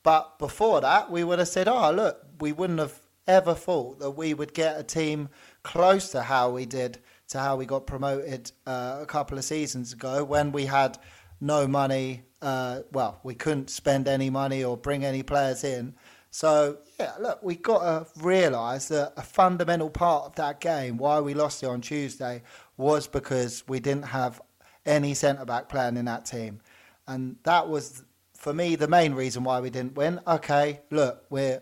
[0.05, 4.13] But before that, we would have said, oh, look, we wouldn't have ever thought that
[4.13, 5.29] we would get a team
[5.63, 9.93] close to how we did to how we got promoted uh, a couple of seasons
[9.93, 10.99] ago when we had
[11.41, 12.23] no money.
[12.41, 15.95] Uh, well, we couldn't spend any money or bring any players in.
[16.31, 21.21] So, yeah, look, we got to realise that a fundamental part of that game, why
[21.21, 22.43] we lost it on Tuesday,
[22.77, 24.41] was because we didn't have
[24.87, 26.61] any centre back playing in that team.
[27.07, 28.05] And that was,
[28.35, 30.21] for me, the main reason why we didn't win.
[30.27, 31.61] Okay, look, we're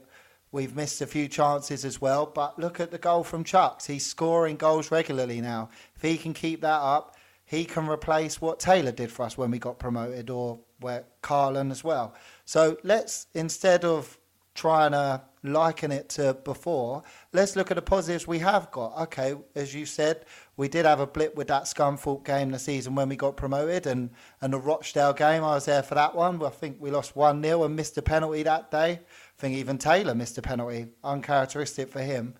[0.52, 3.86] We've missed a few chances as well, but look at the goal from Chuks.
[3.86, 5.68] He's scoring goals regularly now.
[5.94, 9.50] If he can keep that up, he can replace what Taylor did for us when
[9.50, 12.14] we got promoted, or where Karlan as well.
[12.44, 14.18] So let's instead of
[14.54, 18.96] trying to liken it to before, let's look at the positives we have got.
[19.02, 20.24] Okay, as you said,
[20.56, 23.86] we did have a blip with that Scunthorpe game the season when we got promoted,
[23.86, 24.10] and
[24.40, 25.44] and the Rochdale game.
[25.44, 26.42] I was there for that one.
[26.42, 29.00] I think we lost one 0 and missed a penalty that day.
[29.40, 32.34] Think even Taylor missed a penalty, uncharacteristic for him.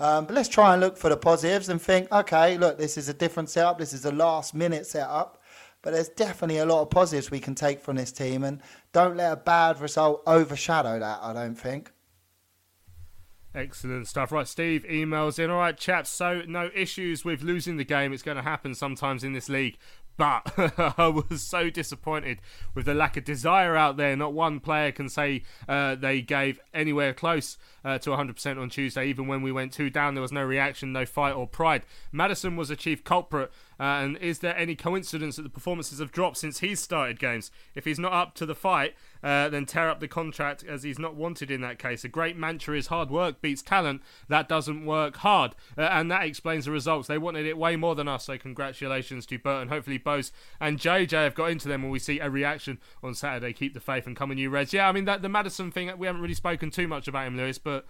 [0.00, 3.10] Um, but let's try and look for the positives and think, okay, look, this is
[3.10, 3.78] a different setup.
[3.78, 5.42] This is a last minute setup.
[5.82, 8.42] But there's definitely a lot of positives we can take from this team.
[8.42, 8.62] And
[8.94, 11.92] don't let a bad result overshadow that, I don't think.
[13.54, 14.32] Excellent stuff.
[14.32, 15.50] Right, Steve emails in.
[15.50, 16.08] All right, chaps.
[16.08, 18.14] So, no issues with losing the game.
[18.14, 19.76] It's going to happen sometimes in this league.
[20.16, 20.52] But
[20.98, 22.40] I was so disappointed
[22.74, 24.16] with the lack of desire out there.
[24.16, 29.06] Not one player can say uh, they gave anywhere close uh, to 100% on Tuesday.
[29.08, 31.82] Even when we went two down, there was no reaction, no fight or pride.
[32.12, 33.52] Maddison was a chief culprit.
[33.78, 37.50] And is there any coincidence that the performances have dropped since he's started games?
[37.74, 40.98] If he's not up to the fight, uh, then tear up the contract as he's
[40.98, 42.04] not wanted in that case.
[42.04, 44.02] A great mantra is hard work beats talent.
[44.28, 45.54] That doesn't work hard.
[45.76, 47.08] Uh, and that explains the results.
[47.08, 48.24] They wanted it way more than us.
[48.24, 49.68] So congratulations to Burton.
[49.68, 53.52] Hopefully Bose and JJ have got into them when we see a reaction on Saturday.
[53.52, 54.72] Keep the faith and come on you Reds.
[54.72, 57.36] Yeah, I mean that the Maddison thing we haven't really spoken too much about him,
[57.36, 57.86] Lewis, but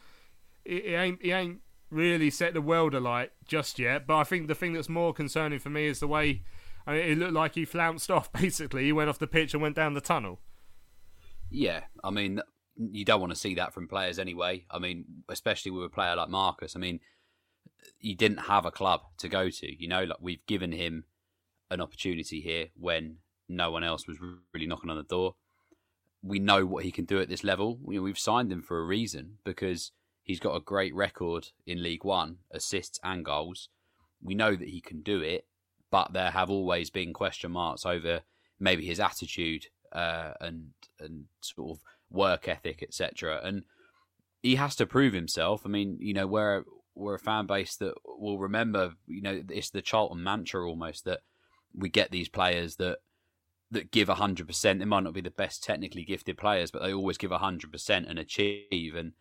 [0.65, 1.61] he ain't he ain't
[1.97, 4.07] really set the world alight just yet.
[4.07, 6.43] But I think the thing that's more concerning for me is the way
[6.87, 8.33] I mean, it looked like he flounced off.
[8.33, 10.41] Basically, he went off the pitch and went down the tunnel.
[11.51, 12.41] Yeah, I mean,
[12.77, 14.65] you don't want to see that from players anyway.
[14.71, 16.77] I mean, especially with a player like Marcus.
[16.77, 17.01] I mean,
[17.99, 19.83] he didn't have a club to go to.
[19.83, 21.05] You know, like we've given him
[21.71, 23.17] an opportunity here when
[23.49, 24.19] no one else was
[24.53, 25.35] really knocking on the door.
[26.23, 27.79] We know what he can do at this level.
[27.83, 29.93] We've signed him for a reason because
[30.27, 33.69] he's got a great record in League One, assists and goals.
[34.23, 35.47] We know that he can do it,
[35.91, 38.21] but there have always been question marks over
[38.59, 43.41] maybe his attitude uh, and and sort of work ethic, etc.
[43.43, 43.63] And
[44.43, 45.63] he has to prove himself.
[45.65, 48.95] I mean, you know, we're we're a fan base that will remember.
[49.07, 51.21] You know, it's the Charlton mantra almost that
[51.73, 52.99] we get these players that
[53.71, 54.81] that give hundred percent.
[54.81, 58.07] They might not be the best technically gifted players, but they always give hundred percent
[58.09, 58.97] and achieve.
[58.97, 59.13] And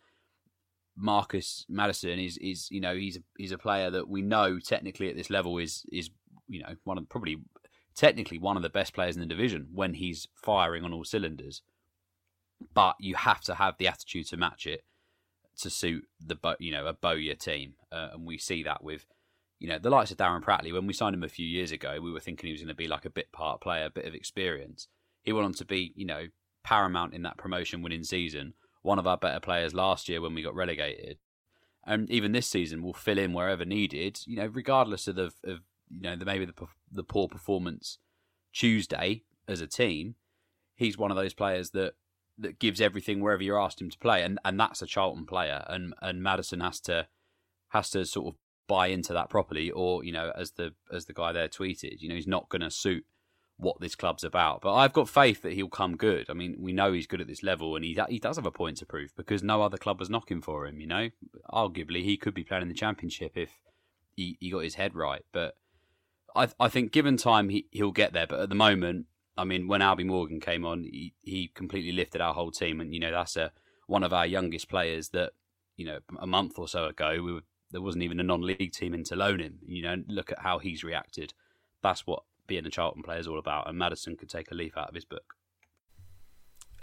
[0.96, 5.08] Marcus Maddison is is you know he's a, he's a player that we know technically
[5.10, 6.10] at this level is is
[6.48, 7.36] you know one of probably
[7.94, 11.62] technically one of the best players in the division when he's firing on all cylinders.
[12.72, 14.84] But you have to have the attitude to match it
[15.58, 19.06] to suit the you know a Bowyer team, uh, and we see that with
[19.58, 20.72] you know the likes of Darren Pratley.
[20.72, 22.74] When we signed him a few years ago, we were thinking he was going to
[22.74, 24.88] be like a bit part player, a bit of experience.
[25.22, 26.26] He went on to be you know
[26.64, 28.54] paramount in that promotion winning season,
[28.86, 31.18] one of our better players last year when we got relegated,
[31.84, 34.20] and even this season will fill in wherever needed.
[34.26, 36.54] You know, regardless of the of you know the, maybe the
[36.90, 37.98] the poor performance
[38.52, 40.14] Tuesday as a team,
[40.74, 41.94] he's one of those players that
[42.38, 45.64] that gives everything wherever you're asked him to play, and and that's a Charlton player,
[45.68, 47.08] and and Maddison has to
[47.68, 48.34] has to sort of
[48.68, 52.08] buy into that properly, or you know, as the as the guy there tweeted, you
[52.08, 53.04] know, he's not going to suit
[53.58, 54.60] what this club's about.
[54.60, 56.28] But I've got faith that he'll come good.
[56.28, 58.50] I mean, we know he's good at this level, and he he does have a
[58.50, 60.80] point to prove because no other club was knocking for him.
[60.80, 61.10] You know,
[61.50, 63.50] arguably he could be playing in the championship if
[64.14, 65.24] he, he got his head right.
[65.32, 65.56] But
[66.34, 68.26] I I think given time he he'll get there.
[68.26, 72.20] But at the moment, I mean, when Albie Morgan came on, he, he completely lifted
[72.20, 73.52] our whole team, and you know that's a
[73.86, 75.32] one of our youngest players that
[75.76, 78.94] you know a month or so ago we were, there wasn't even a non-league team
[78.94, 79.58] in to loan him.
[79.66, 81.32] You know, look at how he's reacted.
[81.82, 84.76] That's what being a Charlton player is all about, and Maddison could take a leaf
[84.76, 85.34] out of his book.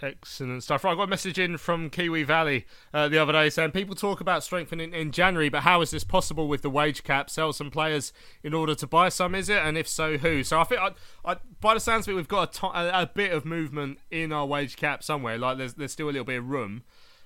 [0.02, 0.84] Excellent stuff.
[0.84, 3.94] Right, I got a message in from Kiwi Valley uh, the other day saying people
[3.94, 7.30] talk about strengthening in January, but how is this possible with the wage cap?
[7.30, 9.58] Sell some players in order to buy some, is it?
[9.58, 10.42] And if so, who?
[10.42, 10.90] So I think, I,
[11.24, 14.44] I, by the sounds of it, we've got a, a, bit of movement in our
[14.44, 15.38] wage cap somewhere.
[15.38, 16.82] Like there's there's still a little bit of room.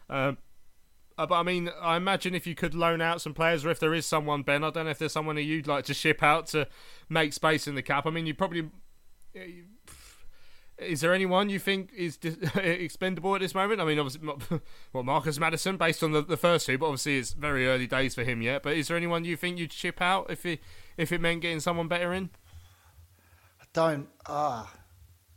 [0.08, 0.32] Uh,
[1.18, 3.80] uh, but I mean, I imagine if you could loan out some players, or if
[3.80, 6.22] there is someone, Ben, I don't know if there's someone who you'd like to ship
[6.22, 6.68] out to
[7.08, 8.06] make space in the cap.
[8.06, 8.70] I mean, you probably.
[9.34, 9.64] You,
[10.78, 12.20] is there anyone you think is
[12.54, 13.80] expendable at this moment?
[13.80, 14.60] I mean, obviously,
[14.92, 18.14] well, Marcus Maddison, based on the, the first two, but obviously it's very early days
[18.14, 18.62] for him yet.
[18.62, 20.60] But is there anyone you think you'd ship out if it
[20.96, 22.30] if it meant getting someone better in?
[23.60, 24.08] I don't.
[24.28, 24.72] Ah,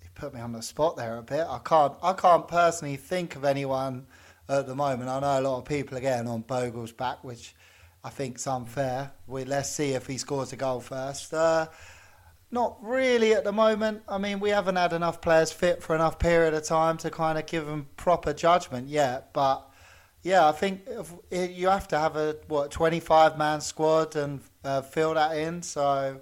[0.04, 1.48] you put me on the spot there a bit.
[1.50, 1.94] I can't.
[2.04, 4.06] I can't personally think of anyone
[4.52, 5.10] at the moment.
[5.10, 7.56] I know a lot of people are getting on Bogle's back, which
[8.04, 9.12] I think's unfair.
[9.28, 11.34] We let's see if he scores a goal first.
[11.34, 11.68] Uh,
[12.52, 14.04] not really at the moment.
[14.10, 17.38] I mean, we haven't had enough players fit for enough period of time to kind
[17.38, 19.32] of give them proper judgment yet.
[19.34, 19.66] But
[20.22, 21.14] yeah, I think if,
[21.58, 25.62] you have to have a what twenty-five man squad and uh, fill that in.
[25.62, 26.20] So,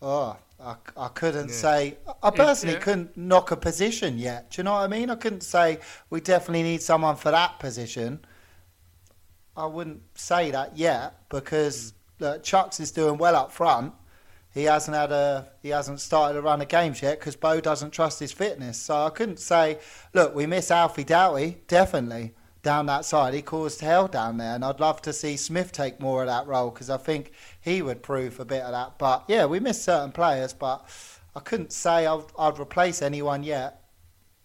[0.00, 1.54] oh, I, I couldn't yeah.
[1.54, 1.96] say.
[2.22, 2.80] I personally yeah.
[2.80, 4.50] couldn't knock a position yet.
[4.50, 5.10] Do you know what I mean?
[5.10, 5.78] I couldn't say
[6.10, 8.24] we definitely need someone for that position.
[9.56, 13.92] I wouldn't say that yet because uh, Chuks is doing well up front
[14.54, 17.90] he hasn't had a he hasn't started a run of games yet because Bo doesn't
[17.90, 18.80] trust his fitness.
[18.80, 19.80] So I couldn't say,
[20.14, 22.34] look, we miss Alfie Doughty definitely
[22.64, 23.34] down that side.
[23.34, 26.48] He caused hell down there, and I'd love to see Smith take more of that
[26.48, 28.98] role because I think he would prove a bit of that.
[28.98, 30.84] But yeah, we miss certain players, but
[31.36, 33.82] I couldn't say I'd, I'd replace anyone yet.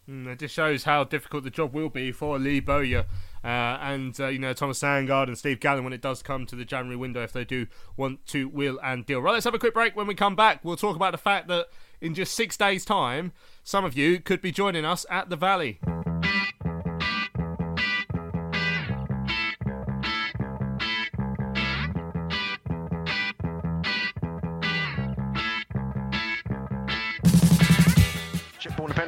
[0.07, 3.05] Mm, it just shows how difficult the job will be for Lee Bowyer
[3.43, 6.55] uh, and uh, you know Thomas Sandgaard and Steve Gallen when it does come to
[6.55, 9.21] the January window if they do want to will and deal.
[9.21, 9.95] Right, let's have a quick break.
[9.95, 11.67] When we come back, we'll talk about the fact that
[12.01, 15.79] in just six days' time, some of you could be joining us at the Valley.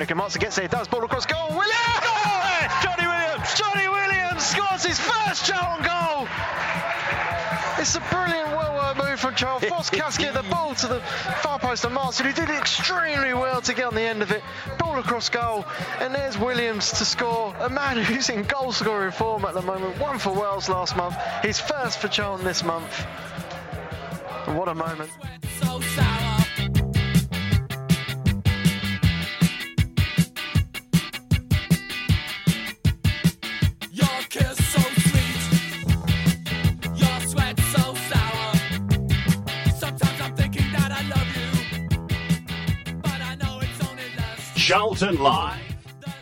[0.08, 0.38] Chip ball to Pelican.
[0.38, 0.68] Marks gets there.
[0.68, 1.50] Does ball across goal.
[1.50, 1.76] Williams!
[1.78, 3.54] Oh, Johnny Williams!
[3.56, 6.28] Johnny Williams scores his first Charlton goal.
[7.78, 11.00] It's a brilliant, well-worked move from Charles Foss get the ball to the
[11.42, 14.44] far post of Martin, who did extremely well to get on the end of it.
[14.78, 15.66] Ball across goal,
[16.00, 17.56] and there's Williams to score.
[17.60, 20.00] A man who's in goal-scoring form at the moment.
[20.00, 21.16] One for Wales last month.
[21.44, 22.94] His first for Charlton this month.
[24.46, 25.10] What a moment.
[44.72, 45.60] Charlton Live.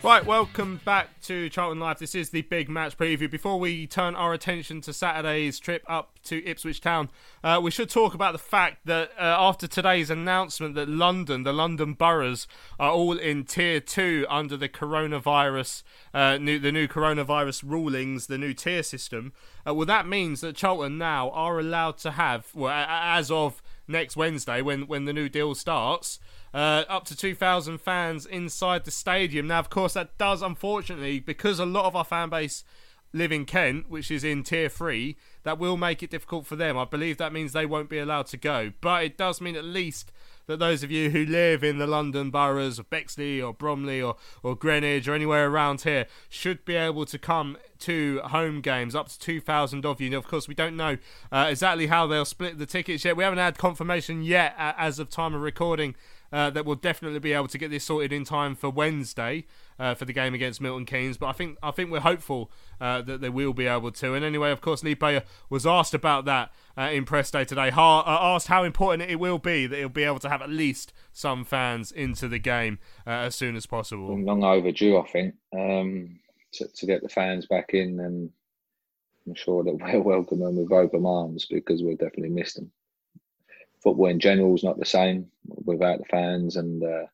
[0.03, 1.99] Right, welcome back to Charlton Live.
[1.99, 3.29] This is the big match preview.
[3.29, 7.11] Before we turn our attention to Saturday's trip up to Ipswich Town,
[7.43, 11.53] uh, we should talk about the fact that uh, after today's announcement that London, the
[11.53, 12.47] London boroughs,
[12.79, 15.83] are all in tier two under the coronavirus,
[16.15, 19.31] uh, new, the new coronavirus rulings, the new tier system.
[19.67, 24.15] Uh, well, that means that Charlton now are allowed to have, well, as of next
[24.15, 26.17] Wednesday when when the new deal starts.
[26.53, 29.47] Uh, up to 2,000 fans inside the stadium.
[29.47, 32.63] Now, of course, that does unfortunately because a lot of our fan base
[33.13, 35.17] live in Kent, which is in tier three.
[35.43, 36.77] That will make it difficult for them.
[36.77, 39.63] I believe that means they won't be allowed to go, but it does mean at
[39.63, 40.11] least
[40.49, 44.15] that those of you who live in the London boroughs of Bexley or Bromley or,
[44.41, 49.09] or Greenwich or anywhere around here should be able to come to home games, up
[49.09, 50.09] to 2,000 of you.
[50.09, 50.97] Now, of course, we don't know
[51.31, 53.15] uh, exactly how they'll split the tickets yet.
[53.15, 55.95] We haven't had confirmation yet uh, as of time of recording.
[56.31, 59.45] Uh, that we'll definitely be able to get this sorted in time for Wednesday
[59.79, 61.17] uh, for the game against Milton Keynes.
[61.17, 64.13] But I think I think we're hopeful uh, that they will be able to.
[64.13, 67.69] And anyway, of course, Bowyer was asked about that uh, in press day today.
[67.69, 70.49] Ha- uh, asked how important it will be that he'll be able to have at
[70.49, 74.17] least some fans into the game uh, as soon as possible.
[74.17, 76.19] long overdue, I think, um,
[76.53, 78.29] to, to get the fans back in, and
[79.27, 82.71] I'm sure that we'll welcome them with open arms because we've definitely missed them.
[83.83, 85.27] Football in general is not the same
[85.65, 87.05] without the fans, and uh,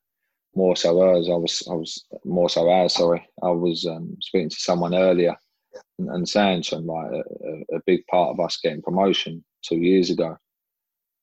[0.54, 1.28] more so ours.
[1.28, 2.94] I was, I was more so ours.
[2.94, 5.36] Sorry, I was um, speaking to someone earlier
[5.98, 9.76] and, and saying him like a, a, a big part of us getting promotion two
[9.76, 10.36] years ago,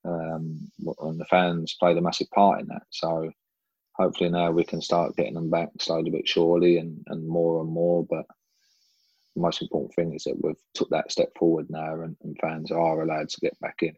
[0.06, 2.84] um, and the fans played a massive part in that.
[2.90, 3.32] So
[3.96, 7.70] hopefully now we can start getting them back slowly but surely and, and more and
[7.70, 8.06] more.
[8.10, 8.26] But
[9.36, 12.72] the most important thing is that we've took that step forward now and, and fans
[12.72, 13.94] are allowed to get back in.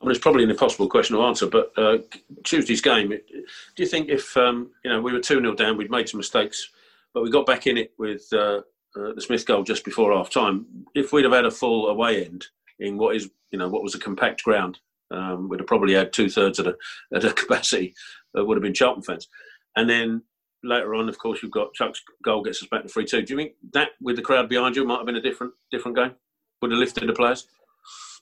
[0.00, 1.98] I mean, it's probably an impossible question to answer, but uh,
[2.44, 3.08] Tuesday's game.
[3.08, 6.18] Do you think if um, you know we were two 0 down, we'd made some
[6.18, 6.70] mistakes,
[7.14, 8.60] but we got back in it with uh,
[8.96, 10.66] uh, the Smith goal just before half time?
[10.94, 12.46] If we'd have had a full away end
[12.78, 14.78] in what is you know what was a compact ground,
[15.10, 16.76] um, we'd have probably had two thirds of the,
[17.16, 17.94] of the capacity
[18.34, 19.28] that would have been Charlton fans,
[19.76, 20.22] and then
[20.62, 23.22] later on, of course, you've got Chuks goal gets us back to three two.
[23.22, 25.96] Do you think that with the crowd behind you might have been a different different
[25.96, 26.12] game?
[26.60, 27.46] Would have lifted the players?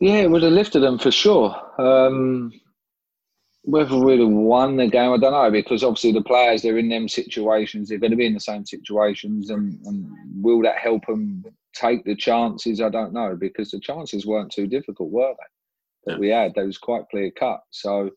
[0.01, 1.55] Yeah, it would have lifted them for sure.
[1.79, 2.53] Um,
[3.63, 6.89] whether we'd have won the game, I don't know, because obviously the players they're in
[6.89, 10.07] them situations, they're going to be in the same situations, and, and
[10.43, 12.81] will that help them take the chances?
[12.81, 16.13] I don't know, because the chances weren't too difficult, were they?
[16.13, 17.61] That we had, they was quite clear cut.
[17.71, 18.11] So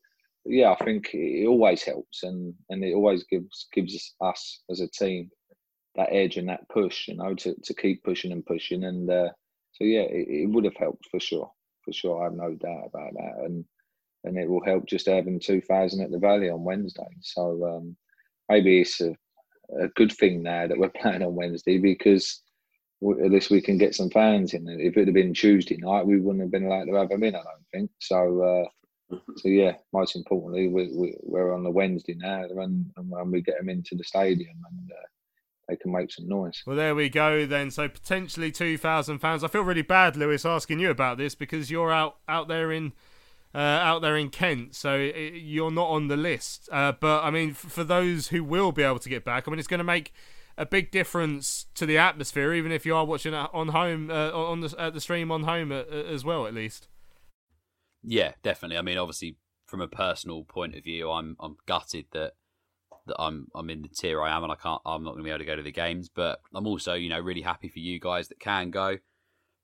[0.43, 4.87] yeah, I think it always helps, and and it always gives gives us as a
[4.89, 5.29] team
[5.95, 9.29] that edge and that push, you know, to, to keep pushing and pushing, and uh,
[9.77, 11.51] so yeah, it, it would have helped for sure
[11.87, 12.21] for sure.
[12.21, 13.65] I have no doubt about that, and
[14.23, 17.07] and it will help just having two thousand at the Valley on Wednesday.
[17.21, 17.95] So um,
[18.49, 19.15] maybe it's a,
[19.81, 22.41] a, good thing now that we're playing on Wednesday because
[23.01, 24.67] at least we can get some fans in.
[24.67, 27.35] If it had been Tuesday night, we wouldn't have been allowed to have them in.
[27.35, 28.41] I don't think so.
[28.41, 33.41] Uh, so yeah, most importantly, we, we, we're on the Wednesday now, and, and we
[33.41, 34.91] get them into the stadium and.
[34.91, 35.07] Uh,
[35.67, 36.63] they can make some noise.
[36.65, 37.71] Well, there we go then.
[37.71, 39.43] So potentially 2,000 fans.
[39.43, 42.93] I feel really bad, Lewis, asking you about this because you're out out there in
[43.55, 46.69] uh, out there in Kent, so it, you're not on the list.
[46.71, 49.51] Uh, but I mean, f- for those who will be able to get back, I
[49.51, 50.13] mean, it's going to make
[50.57, 54.61] a big difference to the atmosphere, even if you are watching on home uh, on
[54.61, 56.87] the at the stream on home uh, as well, at least.
[58.03, 58.77] Yeah, definitely.
[58.77, 62.33] I mean, obviously, from a personal point of view, I'm I'm gutted that
[63.07, 64.81] that I'm I'm in the tier I am, and I can't.
[64.85, 66.09] I'm not going to be able to go to the games.
[66.13, 68.97] But I'm also, you know, really happy for you guys that can go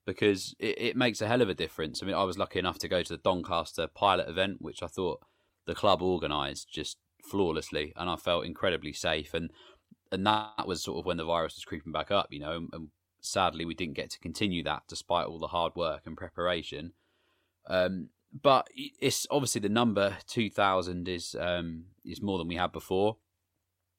[0.06, 2.02] because it, it makes a hell of a difference.
[2.02, 4.86] I mean, I was lucky enough to go to the Doncaster pilot event, which I
[4.86, 5.20] thought
[5.66, 9.34] the club organised just flawlessly, and I felt incredibly safe.
[9.34, 9.50] And
[10.12, 12.52] and that was sort of when the virus was creeping back up, you know.
[12.52, 12.88] And, and
[13.20, 16.92] sadly, we didn't get to continue that despite all the hard work and preparation.
[17.66, 18.10] Um,
[18.42, 23.16] but it's obviously the number two thousand is um, is more than we had before.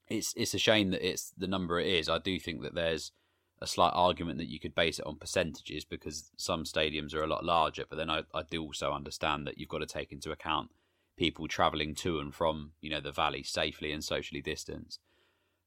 [0.08, 2.08] It's it's a shame that it's the number it is.
[2.08, 3.12] I do think that there's
[3.60, 7.26] a slight argument that you could base it on percentages because some stadiums are a
[7.26, 10.30] lot larger, but then I, I do also understand that you've got to take into
[10.30, 10.70] account
[11.16, 15.00] people travelling to and from you know the valley safely and socially distanced.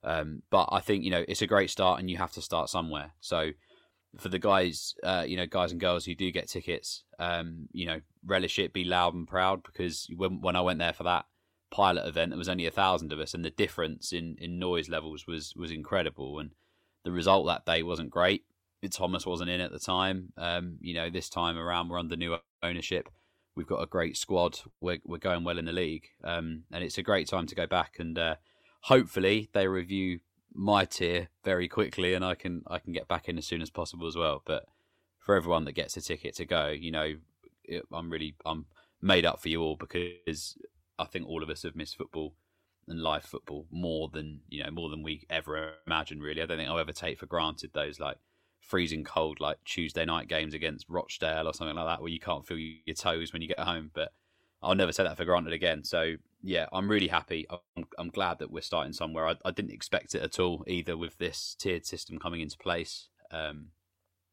[0.03, 2.69] Um, but I think you know it's a great start, and you have to start
[2.69, 3.11] somewhere.
[3.19, 3.51] So
[4.17, 7.85] for the guys, uh, you know, guys and girls who do get tickets, um, you
[7.85, 11.25] know, relish it, be loud and proud because when when I went there for that
[11.71, 14.89] pilot event, there was only a thousand of us, and the difference in in noise
[14.89, 16.51] levels was was incredible, and
[17.03, 18.43] the result that day wasn't great.
[18.91, 20.31] Thomas wasn't in at the time.
[20.37, 23.09] Um, you know, this time around we're under new ownership.
[23.55, 24.59] We've got a great squad.
[24.79, 27.67] We're we're going well in the league, um, and it's a great time to go
[27.67, 28.35] back and uh,
[28.81, 30.19] hopefully they review
[30.53, 33.69] my tier very quickly, and I can I can get back in as soon as
[33.69, 34.41] possible as well.
[34.45, 34.65] But
[35.19, 37.15] for everyone that gets a ticket to go, you know,
[37.91, 38.65] I'm really I'm
[39.01, 40.57] made up for you all because
[40.99, 42.35] I think all of us have missed football
[42.87, 46.21] and live football more than you know more than we ever imagined.
[46.21, 48.17] Really, I don't think I'll ever take for granted those like
[48.61, 52.45] freezing cold like Tuesday night games against Rochdale or something like that where you can't
[52.45, 53.91] feel your toes when you get home.
[53.93, 54.11] But
[54.61, 55.83] I'll never take that for granted again.
[55.83, 57.45] So yeah, I'm really happy.
[57.49, 59.27] I'm, I'm glad that we're starting somewhere.
[59.27, 63.09] I, I, didn't expect it at all either with this tiered system coming into place.
[63.31, 63.67] Um,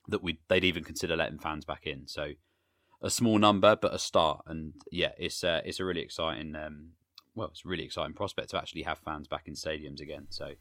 [0.08, 2.06] that we they'd even consider letting fans back in.
[2.06, 2.32] So
[3.02, 4.42] a small number, but a start.
[4.46, 6.54] And yeah, it's uh, it's a really exciting.
[6.56, 6.90] Um,
[7.34, 10.26] well, it's a really exciting prospect to actually have fans back in stadiums again.
[10.30, 10.52] So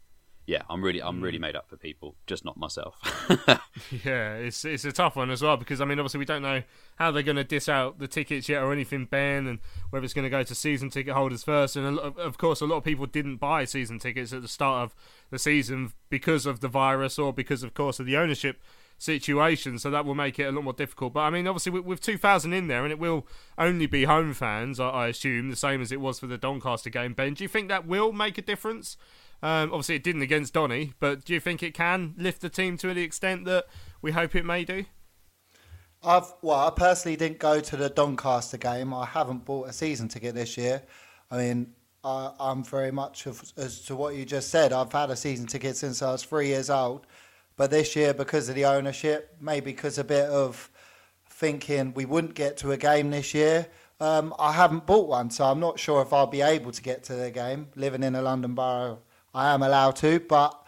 [0.47, 1.41] yeah, I'm really I'm really mm.
[1.41, 2.95] made up for people, just not myself.
[4.05, 6.61] yeah, it's it's a tough one as well because I mean obviously we don't know
[6.97, 9.59] how they're going to diss out the tickets yet or anything Ben and
[9.89, 12.65] whether it's going to go to season ticket holders first and of, of course a
[12.65, 14.95] lot of people didn't buy season tickets at the start of
[15.31, 18.61] the season because of the virus or because of course of the ownership
[18.97, 21.85] situation so that will make it a lot more difficult but I mean obviously with,
[21.85, 23.27] with 2000 in there and it will
[23.57, 26.89] only be home fans I, I assume the same as it was for the Doncaster
[26.89, 28.97] game Ben do you think that will make a difference
[29.45, 32.77] um, obviously, it didn't against Donny, but do you think it can lift the team
[32.77, 33.65] to the extent that
[34.01, 34.85] we hope it may do?
[36.03, 38.93] I've well, I personally didn't go to the Doncaster game.
[38.93, 40.83] I haven't bought a season ticket this year.
[41.31, 41.73] I mean,
[42.03, 44.71] I, am very much of, as to what you just said.
[44.71, 47.07] I've had a season ticket since I was three years old,
[47.57, 50.69] but this year because of the ownership, maybe because a bit of
[51.29, 53.67] thinking we wouldn't get to a game this year.
[53.99, 57.03] Um, I haven't bought one, so I'm not sure if I'll be able to get
[57.05, 57.67] to the game.
[57.75, 58.99] Living in a London borough
[59.33, 60.65] I am allowed to, but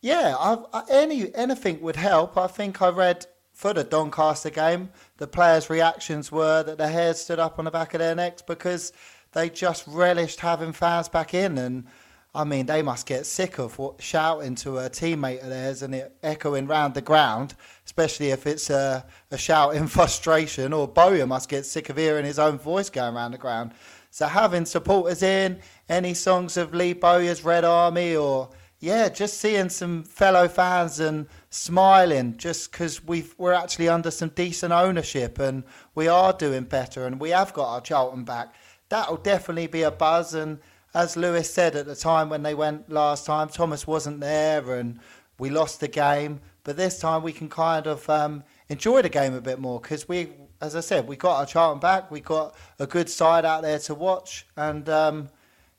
[0.00, 2.38] yeah, I, any anything would help.
[2.38, 7.20] I think I read for the Doncaster game, the players' reactions were that their hairs
[7.20, 8.92] stood up on the back of their necks because
[9.32, 11.58] they just relished having fans back in.
[11.58, 11.86] And
[12.34, 15.94] I mean, they must get sick of what, shouting to a teammate of theirs and
[15.94, 17.54] it echoing round the ground,
[17.84, 20.72] especially if it's a, a shout in frustration.
[20.72, 23.72] Or Bowyer must get sick of hearing his own voice going round the ground.
[24.10, 29.68] So having supporters in, any songs of Lee Bowyer's Red Army, or yeah, just seeing
[29.68, 35.64] some fellow fans and smiling, just because we we're actually under some decent ownership and
[35.94, 38.54] we are doing better and we have got our Charlton back.
[38.88, 40.34] That'll definitely be a buzz.
[40.34, 40.58] And
[40.94, 44.98] as Lewis said at the time when they went last time, Thomas wasn't there and
[45.38, 46.40] we lost the game.
[46.64, 50.08] But this time we can kind of um, enjoy the game a bit more because
[50.08, 50.28] we
[50.62, 52.10] as I said, we got our Charlton back.
[52.10, 55.28] We got a good side out there to watch, and um,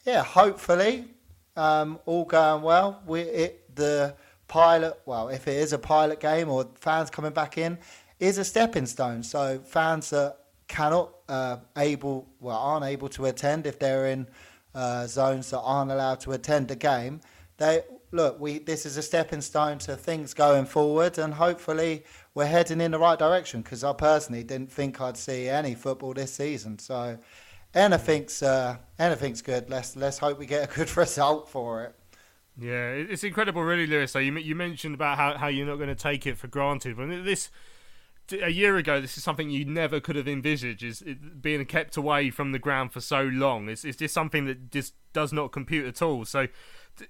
[0.06, 1.06] yeah, hopefully,
[1.56, 3.02] um, all going well.
[3.08, 4.14] We it, the
[4.50, 5.00] pilot.
[5.06, 7.78] Well, if it is a pilot game or fans coming back in,
[8.20, 9.24] is a stepping stone.
[9.24, 10.38] So fans that
[10.68, 14.28] cannot uh, able well aren't able to attend if they're in
[14.76, 17.22] uh, zones that aren't allowed to attend the game.
[17.58, 18.40] They look.
[18.40, 22.04] We this is a stepping stone to things going forward, and hopefully
[22.34, 26.14] we're heading in the right direction because I personally didn't think I'd see any football
[26.14, 26.80] this season.
[26.80, 27.18] So
[27.74, 29.70] anything's uh, anything's good.
[29.70, 31.96] Let's let's hope we get a good result for it.
[32.58, 34.12] Yeah, it's incredible, really, Lewis.
[34.12, 36.98] So you you mentioned about how, how you're not going to take it for granted.
[36.98, 37.50] But this
[38.42, 40.84] a year ago, this is something you never could have envisaged.
[40.84, 41.04] Is
[41.42, 43.70] being kept away from the ground for so long?
[43.70, 46.26] It's it's just something that just does not compute at all.
[46.26, 46.48] So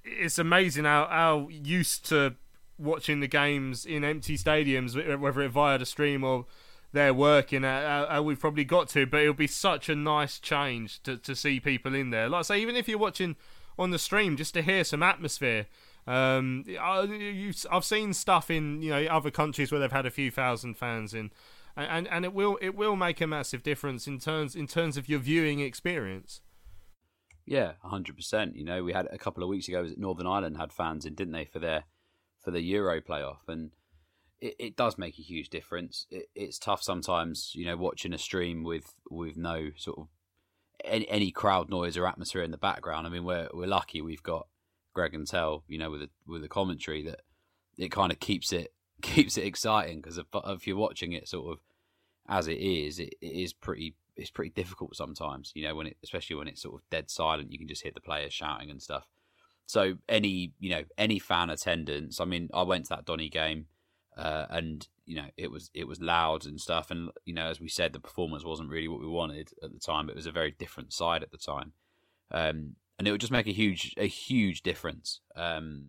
[0.03, 2.35] it's amazing how how used to
[2.77, 6.45] watching the games in empty stadiums, whether it via the stream or
[6.91, 9.05] they're working how, how we've probably got to.
[9.05, 12.29] But it'll be such a nice change to, to see people in there.
[12.29, 13.35] Like I say, even if you're watching
[13.77, 15.67] on the stream just to hear some atmosphere.
[16.05, 20.31] Um, I, I've seen stuff in you know other countries where they've had a few
[20.31, 21.31] thousand fans in,
[21.75, 25.07] and and it will it will make a massive difference in terms in terms of
[25.07, 26.41] your viewing experience.
[27.45, 28.55] Yeah, hundred percent.
[28.55, 29.89] You know, we had a couple of weeks ago.
[29.97, 31.85] Northern Ireland had fans in, didn't they, for their
[32.39, 33.71] for the Euro playoff, and
[34.41, 36.05] it, it does make a huge difference.
[36.11, 40.07] It, it's tough sometimes, you know, watching a stream with with no sort of
[40.83, 43.07] any, any crowd noise or atmosphere in the background.
[43.07, 44.47] I mean, we're we're lucky we've got
[44.93, 47.21] Greg and Tell, you know, with a, with a commentary that
[47.77, 51.51] it kind of keeps it keeps it exciting because if, if, you're watching it sort
[51.51, 51.59] of
[52.27, 55.51] as it is, it, it is pretty it's pretty difficult sometimes.
[55.55, 57.91] You know, when it especially when it's sort of dead silent, you can just hear
[57.93, 59.07] the players shouting and stuff.
[59.65, 62.19] So any you know any fan attendance.
[62.19, 63.67] I mean, I went to that Donny game
[64.17, 67.59] uh, and you know it was it was loud and stuff and you know as
[67.59, 70.31] we said the performance wasn't really what we wanted at the time it was a
[70.31, 71.73] very different side at the time
[72.31, 75.87] um, and it would just make a huge a huge difference um,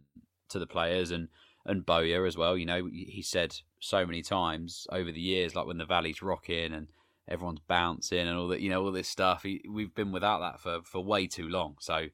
[0.48, 1.28] to the players and
[1.66, 5.66] and Bowyer as well you know he said so many times over the years like
[5.66, 6.88] when the valley's rocking and
[7.28, 10.60] everyone's bouncing and all that you know all this stuff he, we've been without that
[10.60, 12.06] for for way too long so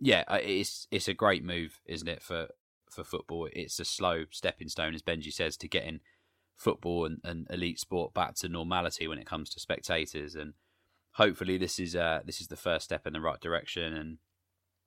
[0.00, 2.48] yeah uh, it's it's a great move isn't it for
[2.92, 3.48] for football.
[3.52, 6.00] It's a slow stepping stone, as Benji says, to getting
[6.56, 10.34] football and, and elite sport back to normality when it comes to spectators.
[10.34, 10.52] And
[11.12, 13.94] hopefully, this is uh, this is the first step in the right direction.
[13.94, 14.18] And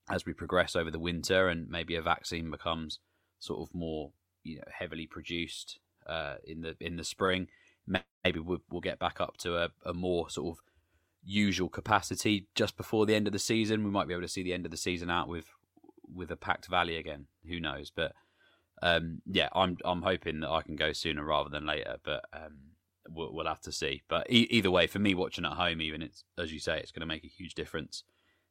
[0.10, 3.00] as we progress over the winter, and maybe a vaccine becomes
[3.40, 4.12] sort of more
[4.44, 7.48] you know heavily produced uh, in the in the spring,
[7.88, 10.64] maybe we'll, we'll get back up to a, a more sort of
[11.24, 13.84] usual capacity just before the end of the season.
[13.84, 15.46] We might be able to see the end of the season out with
[16.14, 17.28] with a packed valley again.
[17.48, 17.92] Who knows?
[17.96, 18.14] But
[18.82, 21.98] um, yeah, I'm I'm hoping that I can go sooner rather than later.
[22.04, 22.75] But um,
[23.10, 24.04] we'll, we'll, have to see.
[24.08, 26.92] But e- either way, for me watching at home, even it's as you say, it's
[26.92, 28.04] going to make a huge difference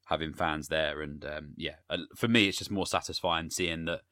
[0.06, 1.00] having fans there.
[1.02, 1.76] And um, yeah,
[2.16, 4.02] for me, it's just more satisfying seeing that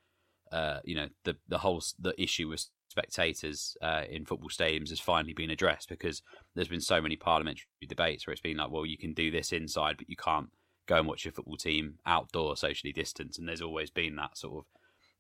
[0.50, 5.00] uh, you know the the whole the issue with spectators uh, in football stadiums has
[5.00, 6.22] finally been addressed because
[6.54, 9.50] there's been so many parliamentary debates where it's been like, well, you can do this
[9.50, 10.50] inside, but you can't
[10.86, 14.58] go and watch your football team outdoor, socially distanced, and there's always been that sort
[14.58, 14.64] of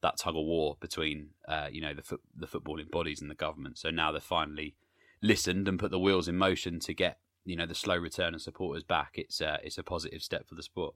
[0.02, 3.34] that tug of war between uh, you know the fo- the footballing bodies and the
[3.34, 3.78] government.
[3.78, 4.74] So now they're finally
[5.22, 8.42] listened and put the wheels in motion to get you know the slow return of
[8.42, 9.12] supporters back.
[9.14, 10.94] It's uh, it's a positive step for the sport.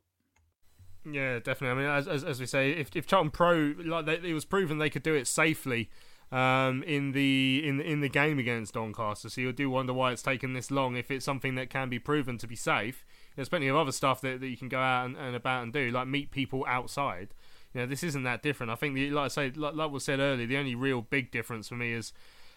[1.11, 1.85] Yeah, definitely.
[1.85, 4.45] I mean, as, as, as we say, if, if Charlton Pro like they, it was
[4.45, 5.89] proven they could do it safely
[6.33, 10.22] um, in the in in the game against Doncaster, so you do wonder why it's
[10.22, 10.97] taken this long.
[10.97, 13.05] If it's something that can be proven to be safe,
[13.37, 15.72] there's plenty of other stuff that, that you can go out and, and about and
[15.72, 17.35] do, like meet people outside.
[17.72, 18.72] You know, this isn't that different.
[18.72, 21.31] I think, the, like I say, like, like was said earlier, the only real big
[21.31, 22.12] difference for me is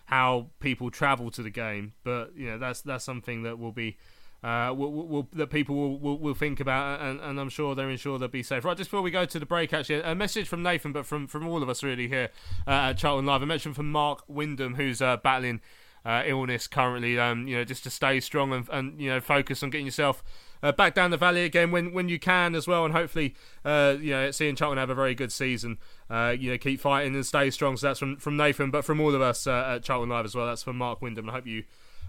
[0.09, 1.93] how people travel to the game.
[2.03, 3.97] But you know, that's that's something that will be.
[4.41, 7.97] Uh, will, will, that people will, will, will think about, and, and, I'm sure they're
[7.97, 8.63] sure they'll be safe.
[8.63, 11.27] Right, just before we go to the break, actually, a message from Nathan, but from,
[11.27, 12.29] from all of us really here
[12.65, 13.41] uh, at Charlton Live.
[13.41, 15.59] A mention from Mark Wyndham, who's uh, battling
[16.05, 17.19] uh, illness currently.
[17.19, 20.23] Um, you know, just to stay strong and, and you know focus on getting yourself
[20.61, 23.35] uh, back down the valley again when, when you can as well, and hopefully,
[23.65, 25.77] uh, you know, seeing Charlton have a very good season.
[26.09, 27.77] Uh, you know, keep fighting and stay strong.
[27.77, 30.35] So that's from, from Nathan, but from all of us uh, at Charlton Live as
[30.35, 30.47] well.
[30.47, 31.29] That's from Mark Wyndham.
[31.29, 31.63] I hope you.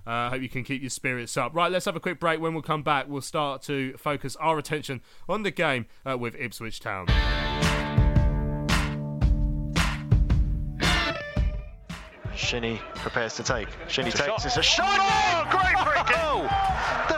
[0.07, 1.55] Uh, hope you can keep your spirits up.
[1.55, 2.41] Right, let's have a quick break.
[2.41, 6.35] When we'll come back, we'll start to focus our attention on the game uh, with
[6.37, 7.07] Ipswich Town.
[12.35, 13.69] Shinnie prepares to take.
[13.89, 14.47] Shinnie it's takes.
[14.47, 14.87] It's a shot.
[14.89, 17.10] Oh, great free kick.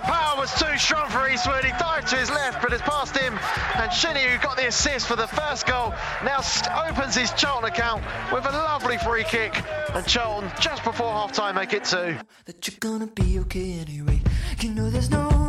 [0.43, 1.65] Was too strong for Eastwood.
[1.65, 3.39] He dived to his left, but it's past him.
[3.77, 6.41] And Shinnie, who got the assist for the first goal, now
[6.89, 9.55] opens his Charlton account with a lovely free kick.
[9.95, 12.17] And Charlton, just before half time, make it two.
[12.47, 14.21] That you're gonna be okay anyway.
[14.59, 15.42] You know there's no.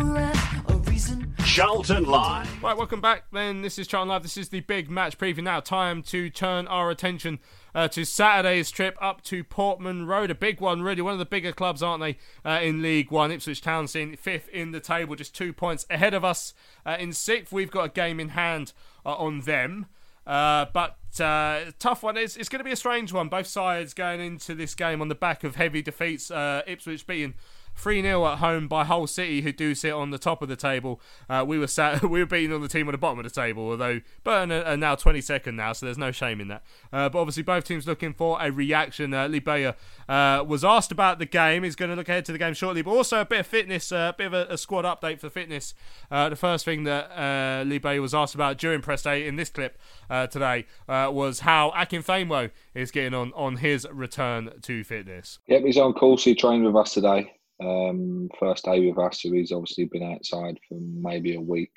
[1.53, 2.63] Charlton Live.
[2.63, 3.25] Right, welcome back.
[3.31, 4.23] Then this is Charlton Live.
[4.23, 5.43] This is the big match preview.
[5.43, 7.37] Now, time to turn our attention
[7.75, 10.31] uh, to Saturday's trip up to Portman Road.
[10.31, 11.03] A big one, really.
[11.03, 13.31] One of the bigger clubs, aren't they, uh, in League One?
[13.31, 16.55] Ipswich Town sitting fifth in the table, just two points ahead of us
[16.87, 17.53] uh, in sixth.
[17.53, 18.73] We've got a game in hand
[19.05, 19.85] uh, on them.
[20.25, 22.17] Uh, but uh, tough one.
[22.17, 23.29] It's, it's going to be a strange one.
[23.29, 26.31] Both sides going into this game on the back of heavy defeats.
[26.31, 27.35] Ipswich beating
[27.75, 30.55] 3 0 at home by Hull City, who do sit on the top of the
[30.55, 31.01] table.
[31.29, 33.29] Uh, we were sat, we were beating on the team on the bottom of the
[33.29, 36.63] table, although Burton are, now 22nd now, so there's no shame in that.
[36.91, 39.13] Uh, but obviously, both teams looking for a reaction.
[39.13, 39.75] Uh, Lee Bowyer
[40.07, 41.63] uh, was asked about the game.
[41.63, 43.91] He's going to look ahead to the game shortly, but also a bit of fitness,
[43.91, 45.73] uh, a bit of a, a, squad update for fitness.
[46.09, 49.35] Uh, the first thing that uh, Lee Bowyer was asked about during press day in
[49.35, 49.77] this clip
[50.09, 55.39] uh, today was how Akin Famewo is getting on on his return to fitness.
[55.47, 56.23] Yep, he's on course.
[56.23, 57.33] He trained with us today.
[57.63, 61.71] Um, first day with us, so he's obviously been outside for maybe a week.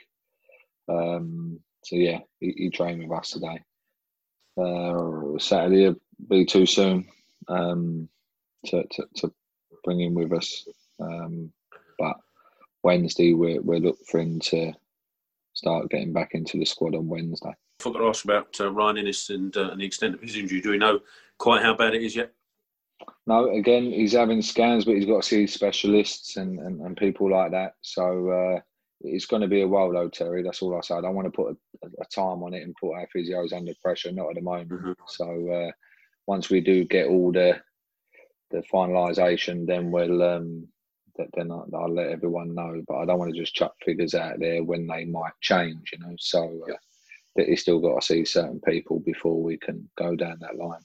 [0.89, 3.61] Um, so yeah, he, he, trained with us today.
[4.61, 7.07] Uh, Saturday will be too soon
[7.49, 8.09] um,
[8.67, 9.33] to, to, to
[9.85, 10.67] bring him with us,
[11.01, 11.53] um,
[11.99, 12.17] but
[12.83, 14.73] Wednesday we're we're looking for him to
[15.55, 17.51] start getting back into the squad on Wednesday.
[17.51, 20.37] I forgot to ask about uh, Ryan Inniss and, uh, and the extent of his
[20.37, 20.61] injury.
[20.61, 21.01] Do we know
[21.39, 22.33] quite how bad it is yet?
[23.27, 27.31] No, again, he's having scans, but he's got to see specialists and, and, and people
[27.31, 27.75] like that.
[27.83, 28.61] So uh,
[29.01, 30.43] it's going to be a while, though, Terry.
[30.43, 30.95] That's all I say.
[30.95, 33.73] I don't want to put a, a time on it and put our physios under
[33.83, 34.13] pressure.
[34.13, 34.71] Not at the moment.
[34.71, 34.93] Mm-hmm.
[35.09, 35.73] So uh,
[36.27, 37.61] once we do get all the
[38.53, 40.69] the finalisation, then we'll um,
[41.35, 42.83] then I'll, I'll, let everyone know.
[42.87, 45.91] But I don't want to just chuck figures out there when they might change.
[45.93, 46.75] You know, so uh,
[47.37, 47.45] yeah.
[47.47, 50.81] he's still got to see certain people before we can go down that line.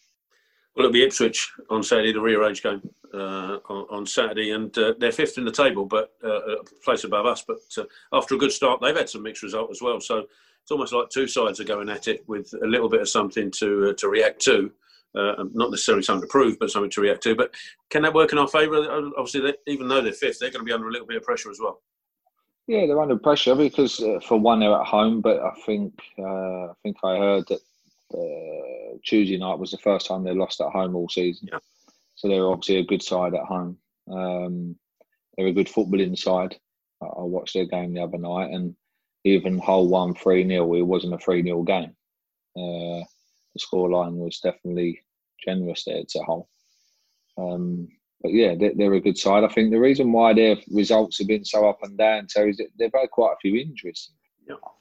[0.75, 2.81] Well, it'll be Ipswich on Saturday, the rearranged game
[3.13, 7.03] uh, on, on, Saturday, and uh, they're fifth in the table, but uh, a place
[7.03, 7.43] above us.
[7.45, 9.99] But uh, after a good start, they've had some mixed result as well.
[9.99, 10.27] So
[10.61, 13.51] it's almost like two sides are going at it with a little bit of something
[13.51, 14.71] to uh, to react to.
[15.13, 17.35] Uh, not necessarily something to prove, but something to react to.
[17.35, 17.53] But
[17.89, 18.77] can that work in our favour?
[19.17, 21.51] Obviously, even though they're fifth, they're going to be under a little bit of pressure
[21.51, 21.81] as well.
[22.67, 25.19] Yeah, they're under pressure because, for one, they're at home.
[25.19, 27.59] But I think I think I heard that
[28.13, 31.49] uh, Tuesday night was the first time they lost at home all season.
[31.51, 31.59] Yeah.
[32.15, 33.77] So they're obviously a good side at home.
[34.11, 34.75] Um,
[35.35, 36.57] they're a good footballing side.
[37.01, 38.75] I, I watched their game the other night, and
[39.23, 41.95] even Hull won 3 0, it wasn't a 3 0 game.
[42.55, 43.03] Uh,
[43.53, 45.01] the scoreline was definitely
[45.45, 46.49] generous there to Hull.
[47.37, 47.87] Um,
[48.21, 49.43] but yeah, they're, they're, a good side.
[49.43, 52.57] I think the reason why their results have been so up and down, Terry, is
[52.57, 54.11] that they've had quite a few injuries.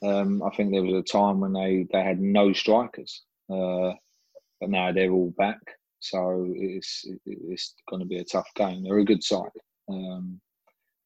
[0.03, 3.93] Um, I think there was a time when they, they had no strikers, uh,
[4.59, 5.59] but now they're all back.
[5.99, 8.83] So it's it's going to be a tough game.
[8.83, 9.51] They're a good side.
[9.87, 10.41] Um,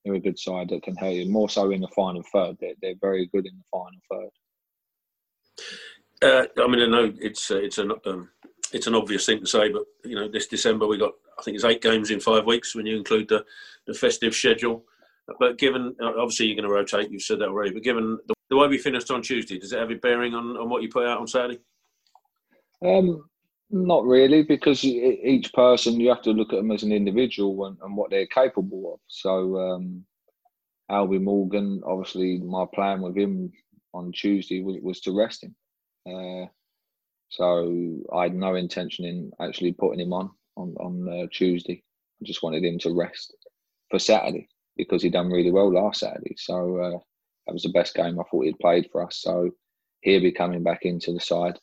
[0.04, 2.58] they're a good side that can help you more so in the final third.
[2.60, 4.30] They're, they're very good in the final third.
[6.24, 8.30] Uh, I mean, I know it's uh, it's an um,
[8.72, 11.56] it's an obvious thing to say, but you know, this December we got I think
[11.56, 13.46] it's eight games in five weeks when you include the
[13.88, 14.86] the festive schedule.
[15.40, 17.72] But given obviously you're going to rotate, you've said that already.
[17.72, 20.58] But given the the way we finished on Tuesday, does it have a bearing on,
[20.58, 21.60] on what you put out on Saturday?
[22.86, 23.24] Um,
[23.70, 27.78] not really, because each person you have to look at them as an individual and,
[27.82, 29.00] and what they're capable of.
[29.08, 30.06] So, um,
[30.92, 33.52] Albie Morgan, obviously, my plan with him
[33.94, 35.56] on Tuesday was, was to rest him.
[36.08, 36.46] Uh,
[37.30, 41.84] so I had no intention in actually putting him on on on uh, Tuesday.
[42.22, 43.36] I just wanted him to rest
[43.90, 46.36] for Saturday because he done really well last Saturday.
[46.38, 47.00] So uh,
[47.46, 49.18] that was the best game I thought he'd played for us.
[49.22, 49.52] So
[50.02, 51.58] he'll be coming back into the side.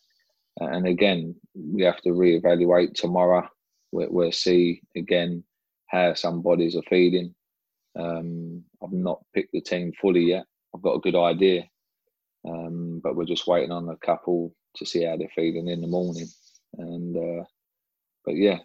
[0.59, 3.49] And again, we have to reevaluate tomorrow.
[3.91, 5.45] We'll, see again
[5.89, 7.35] how some bodies are feeding.
[7.99, 10.45] Um, I've not picked the team fully yet.
[10.75, 11.65] I've got a good idea,
[12.49, 15.87] um, but we're just waiting on a couple to see how they're feeling in the
[15.87, 16.27] morning.
[16.79, 17.45] And uh,
[18.25, 18.59] but yeah,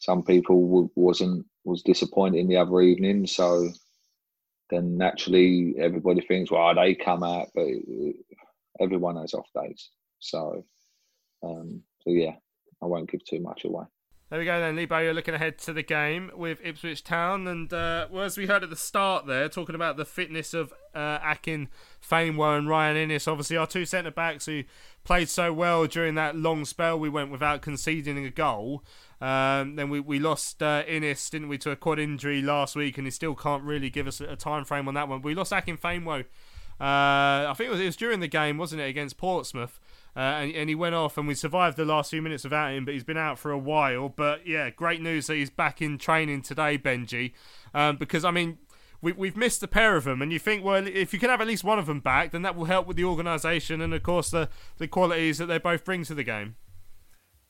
[0.00, 3.68] some people w- wasn't was disappointed in the other evening, so
[4.70, 7.66] then naturally everybody thinks, well, they come out, but
[8.80, 9.90] everyone has off days.
[10.18, 10.64] So,
[11.42, 12.34] um, so yeah,
[12.82, 13.84] I won't give too much away.
[14.30, 14.98] There we go then, Lebo.
[14.98, 18.62] You're looking ahead to the game with Ipswich Town, and uh, well, as we heard
[18.62, 21.68] at the start there, talking about the fitness of uh, Akin
[22.06, 24.64] Famewo and Ryan Inniss, obviously our two centre backs who
[25.02, 28.84] played so well during that long spell we went without conceding a goal.
[29.18, 32.98] Um, then we, we lost uh, Inniss, didn't we, to a quad injury last week,
[32.98, 35.22] and he still can't really give us a time frame on that one.
[35.22, 36.26] We lost Akin Famewo.
[36.78, 39.80] Uh, I think it was, it was during the game, wasn't it, against Portsmouth?
[40.18, 42.84] Uh, and, and, he went off, and we survived the last few minutes without him.
[42.84, 44.08] But he's been out for a while.
[44.08, 47.34] But yeah, great news that he's back in training today, Benji.
[47.72, 48.58] Um, because I mean,
[49.00, 51.40] we, we've missed a pair of them, and you think, well, if you can have
[51.40, 54.02] at least one of them back, then that will help with the organisation and, of
[54.02, 54.48] course, the
[54.78, 56.56] the qualities that they both bring to the game.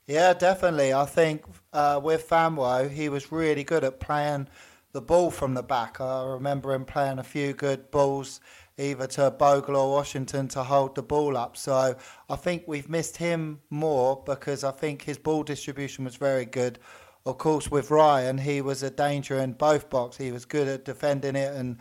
[0.05, 0.93] Yeah, definitely.
[0.93, 4.47] I think uh, with Famewo, he was really good at playing
[4.91, 5.99] the ball from the back.
[5.99, 8.39] I remember him playing a few good balls
[8.79, 11.57] either to Bogle or Washington to hold the ball up.
[11.57, 11.95] So
[12.29, 16.79] I think we've missed him more because I think his ball distribution was very good.
[17.25, 20.25] Of course, with Ryan, he was a danger in both boxes.
[20.25, 21.77] He was good at defending it and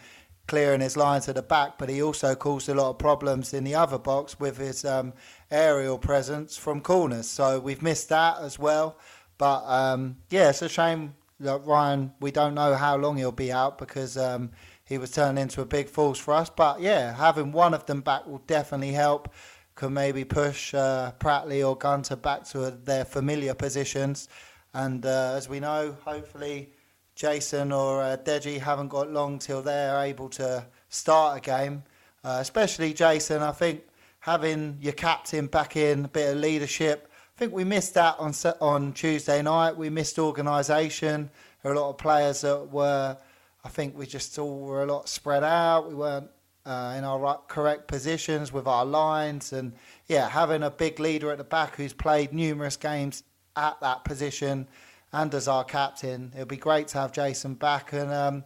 [0.49, 3.63] clearing his lines at the back, but he also caused a lot of problems in
[3.63, 5.13] the other box with his um,
[5.51, 7.29] aerial presence from corners.
[7.29, 8.99] So we've missed that as well.
[9.37, 13.53] But um, yeah, it's a shame that Ryan, we don't know how long he'll be
[13.53, 14.51] out because um,
[14.89, 16.51] he was turning into a big force for us.
[16.51, 19.33] But yeah, having one of them back will definitely help.
[19.75, 24.29] Could maybe push uh, Pratley or Gunter back to their familiar positions.
[24.75, 26.71] And uh, as we know, hopefully
[27.15, 31.85] Jason or uh, Deji haven't got long till they're able to start a game.
[32.25, 33.83] Uh, especially Jason, I think
[34.21, 37.11] having your captain back in, a bit of leadership.
[37.37, 39.77] I think we missed that on on Tuesday night.
[39.77, 41.31] We missed organisation.
[41.63, 43.17] There were a lot of players that were,
[43.65, 45.89] I think we just all were a lot spread out.
[45.89, 46.31] We weren't
[46.65, 49.73] uh, in our right, correct positions with our lines, and
[50.07, 53.23] yeah, having a big leader at the back who's played numerous games
[53.57, 54.69] at that position
[55.13, 57.93] and as our captain, it'll be great to have Jason back.
[57.93, 58.45] And um,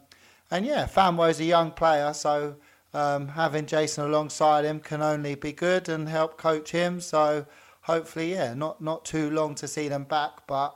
[0.51, 2.57] and yeah, Famewo's a young player, so
[2.95, 7.01] um, having Jason alongside him can only be good and help coach him.
[7.01, 7.47] So
[7.83, 10.75] hopefully, yeah, not not too long to see them back, but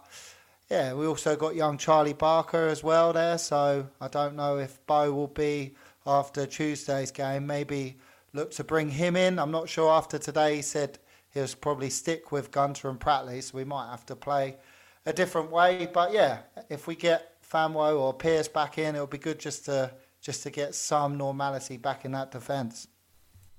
[0.68, 3.38] yeah, we also got young Charlie Barker as well there.
[3.38, 5.74] So I don't know if Bo will be
[6.06, 7.46] after Tuesday's game.
[7.46, 7.98] Maybe
[8.32, 9.38] look to bring him in.
[9.38, 10.56] I'm not sure after today.
[10.56, 10.98] He said
[11.32, 14.56] he'll probably stick with Gunter and Pratley, so we might have to play
[15.04, 15.88] a different way.
[15.92, 19.92] But yeah, if we get Famewo or Pearce back in, it'll be good just to
[20.20, 22.88] just to get some normality back in that defence.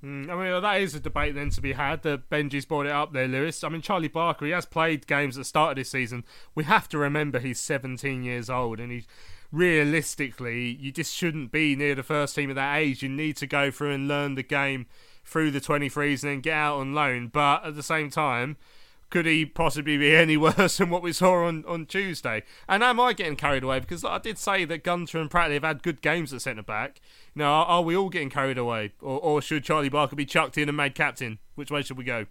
[0.08, 2.04] Mm, I mean, that is a debate then to be had.
[2.04, 3.64] That Benji's brought it up there, Lewis.
[3.64, 6.24] I mean, Charlie Barker, he has played games at the start of this season.
[6.56, 9.06] We have to remember he's 17 years old, and he
[9.52, 13.04] realistically, you just shouldn't be near the first team at that age.
[13.04, 14.86] You need to go through and learn the game
[15.26, 17.28] through the 23s and then get out on loan.
[17.28, 18.56] But at the same time,
[19.10, 22.44] could he possibly be any worse than what we saw on, on Tuesday?
[22.68, 23.80] And am I getting carried away?
[23.80, 27.00] Because I did say that Gunter and Pratley have had good games at centre back.
[27.36, 28.94] Now, are, are, we all getting carried away?
[29.02, 31.40] Or, or should Charlie Barker be chucked in and made captain?
[31.56, 32.26] Which way should we go?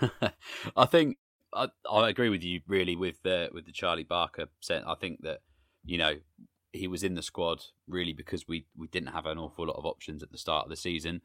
[0.76, 1.18] I think
[1.52, 4.86] I, I agree with you really with the with the Charlie Barker set.
[4.86, 5.40] I think that
[5.84, 6.14] you know
[6.72, 9.86] he was in the squad really because we we didn't have an awful lot of
[9.86, 11.22] options at the start of the season.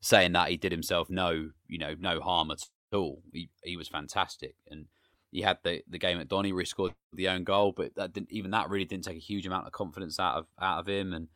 [0.00, 2.60] Saying that he did himself no you know no harm at
[2.94, 3.22] all.
[3.32, 4.86] He he was fantastic, and
[5.30, 8.12] he had the, the game at Donny where he scored the own goal, but that
[8.12, 10.88] didn't even that really didn't take a huge amount of confidence out of out of
[10.88, 11.12] him.
[11.12, 11.28] And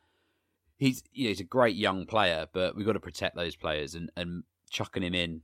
[0.77, 3.95] he's you know, he's a great young player, but we've got to protect those players
[3.95, 5.41] and and chucking him in.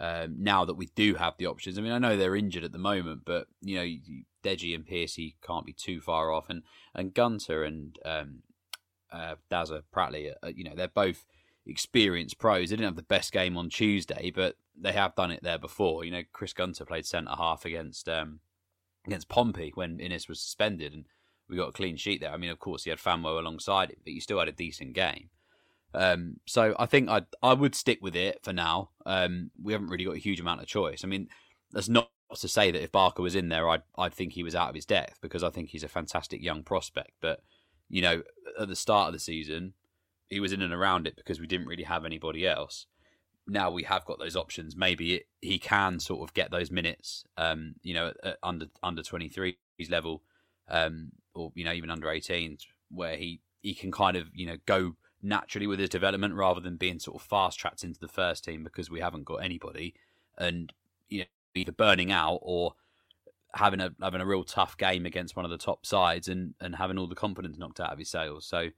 [0.00, 2.72] Um, now that we do have the options, I mean, I know they're injured at
[2.72, 3.86] the moment, but you know,
[4.42, 6.62] Deji and Piercy can't be too far off, and
[6.94, 8.42] and Gunter and um,
[9.12, 11.24] uh, Dazza Pratley, uh, you know, they're both
[11.66, 12.70] experienced pros.
[12.70, 16.04] They didn't have the best game on Tuesday, but they have done it there before.
[16.04, 18.40] You know, Chris Gunter played centre half against um,
[19.06, 21.04] against Pompey when Inniss was suspended, and
[21.48, 22.32] we got a clean sheet there.
[22.32, 24.94] I mean, of course, he had Famewo alongside him, but you still had a decent
[24.94, 25.30] game.
[25.94, 28.90] Um, so I think I I would stick with it for now.
[29.06, 31.04] Um, we haven't really got a huge amount of choice.
[31.04, 31.28] I mean,
[31.72, 34.54] that's not to say that if Barker was in there, I'd I'd think he was
[34.54, 37.12] out of his depth because I think he's a fantastic young prospect.
[37.20, 37.42] But
[37.88, 38.22] you know,
[38.58, 39.74] at the start of the season,
[40.28, 42.86] he was in and around it because we didn't really have anybody else.
[43.46, 44.74] Now we have got those options.
[44.74, 48.12] Maybe it, he can sort of get those minutes, um, you know,
[48.42, 49.58] under under twenty three
[49.90, 50.22] level,
[50.68, 54.56] um, or you know even under 18s, where he he can kind of you know
[54.66, 58.44] go naturally with his development rather than being sort of fast tracked into the first
[58.44, 59.94] team because we haven't got anybody,
[60.38, 60.72] and
[61.08, 62.74] you know either burning out or
[63.54, 66.76] having a having a real tough game against one of the top sides and and
[66.76, 68.46] having all the confidence knocked out of his sails.
[68.46, 68.70] So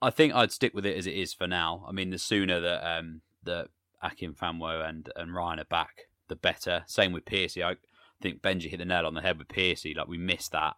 [0.00, 1.84] I think I'd stick with it as it is for now.
[1.86, 3.68] I mean, the sooner that um, that
[4.02, 6.84] Akin Famewo and and Ryan are back, the better.
[6.86, 7.62] Same with Piercy.
[7.62, 7.76] I
[8.20, 9.94] think Benji hit the nail on the head with Piercy.
[9.94, 10.76] Like we missed that,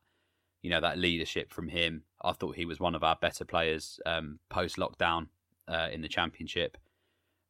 [0.63, 2.05] you know, that leadership from him.
[2.23, 5.29] I thought he was one of our better players um, post lockdown
[5.69, 6.77] uh, in the championship,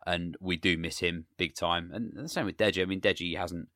[0.06, 1.90] and we do miss him big time.
[1.92, 2.82] And the same with Deji.
[2.82, 3.68] I mean, Deji hasn't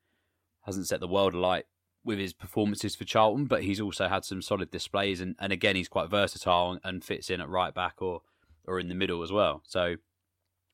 [0.65, 1.65] hasn't set the world alight
[2.05, 5.75] with his performances for Charlton, but he's also had some solid displays, and, and again
[5.75, 8.21] he's quite versatile and fits in at right back or
[8.65, 9.61] or in the middle as well.
[9.67, 9.95] So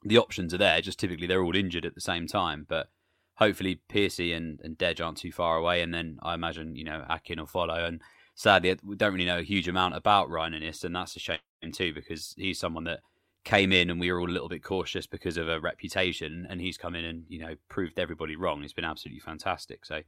[0.04, 0.82] the options are there.
[0.82, 2.90] Just typically they're all injured at the same time, but
[3.36, 7.06] hopefully Piercy and and Dej aren't too far away, and then I imagine you know
[7.10, 7.86] Akin will follow.
[7.86, 8.02] And
[8.36, 11.40] sadly, we don't really know a huge amount about Ryan Inniss, and that's a shame
[11.74, 13.02] too because he's someone that
[13.46, 16.62] came in and we were all a little bit cautious because of a reputation, and
[16.62, 18.62] he's come in and you know proved everybody wrong.
[18.62, 19.86] He's been absolutely fantastic.
[19.86, 20.02] So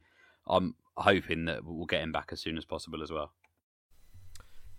[0.46, 3.32] I'm hoping that we'll get him back as soon as possible as well.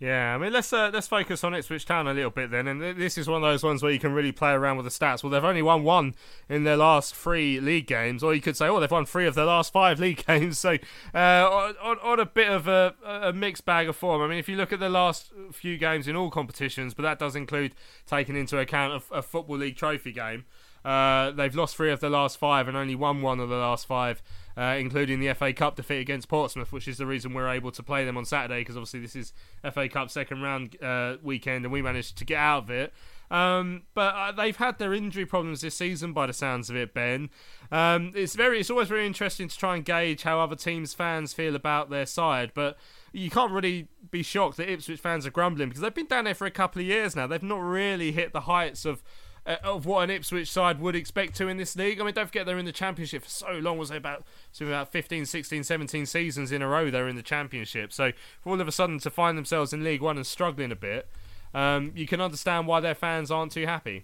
[0.03, 2.81] Yeah, I mean let's uh, let's focus on Ipswich Town a little bit then, and
[2.81, 5.23] this is one of those ones where you can really play around with the stats.
[5.23, 6.15] Well, they've only won one
[6.49, 9.35] in their last three league games, or you could say, oh, they've won three of
[9.35, 10.59] their last five league games.
[10.59, 10.77] So
[11.15, 14.21] uh, on, on a bit of a, a mixed bag of form.
[14.21, 17.17] I mean, if you look at the last few games in all competitions, but that
[17.17, 17.73] does include
[18.05, 20.43] taking into account a, a football league trophy game.
[20.83, 23.85] Uh, they've lost three of the last five and only won one of the last
[23.85, 24.21] five
[24.57, 27.83] uh, including the FA Cup defeat against Portsmouth, which is the reason we're able to
[27.83, 29.33] play them on Saturday because obviously this is
[29.73, 32.93] FA Cup second round uh, weekend and we managed to get out of it.
[33.31, 36.93] Um, but uh, they've had their injury problems this season, by the sounds of it,
[36.93, 37.31] Ben.
[37.71, 41.33] Um, it's very, it's always very interesting to try and gauge how other teams' fans
[41.33, 42.77] feel about their side, but
[43.11, 46.35] you can't really be shocked that Ipswich fans are grumbling because they've been down there
[46.35, 47.25] for a couple of years now.
[47.25, 49.01] They've not really hit the heights of
[49.45, 51.99] uh, of what an Ipswich side would expect to in this league.
[51.99, 53.77] I mean, don't forget they're in the Championship for so long.
[53.77, 57.21] Was it about so about 15, 16, 17 seasons in a row they're in the
[57.23, 57.91] Championship.
[57.91, 60.75] So for all of a sudden to find themselves in League One and struggling a
[60.75, 61.07] bit,
[61.53, 64.03] um, you can understand why their fans aren't too happy.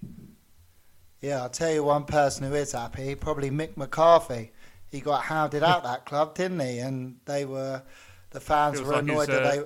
[1.21, 4.51] Yeah, I'll tell you one person who is happy, probably Mick McCarthy.
[4.89, 6.79] He got hounded out that club, didn't he?
[6.79, 7.83] And they were,
[8.31, 9.63] the fans Feels were like annoyed he's, that uh, they.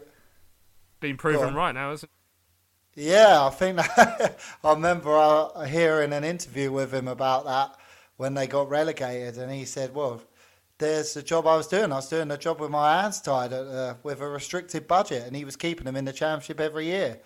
[0.99, 2.22] Been proven right now, isn't it?
[2.95, 7.75] Yeah, I think that, I remember uh, hearing an interview with him about that
[8.17, 10.21] when they got relegated, and he said, "Well,
[10.77, 11.91] there's the job I was doing.
[11.91, 15.35] I was doing a job with my hands tied uh, with a restricted budget, and
[15.35, 17.19] he was keeping them in the championship every year."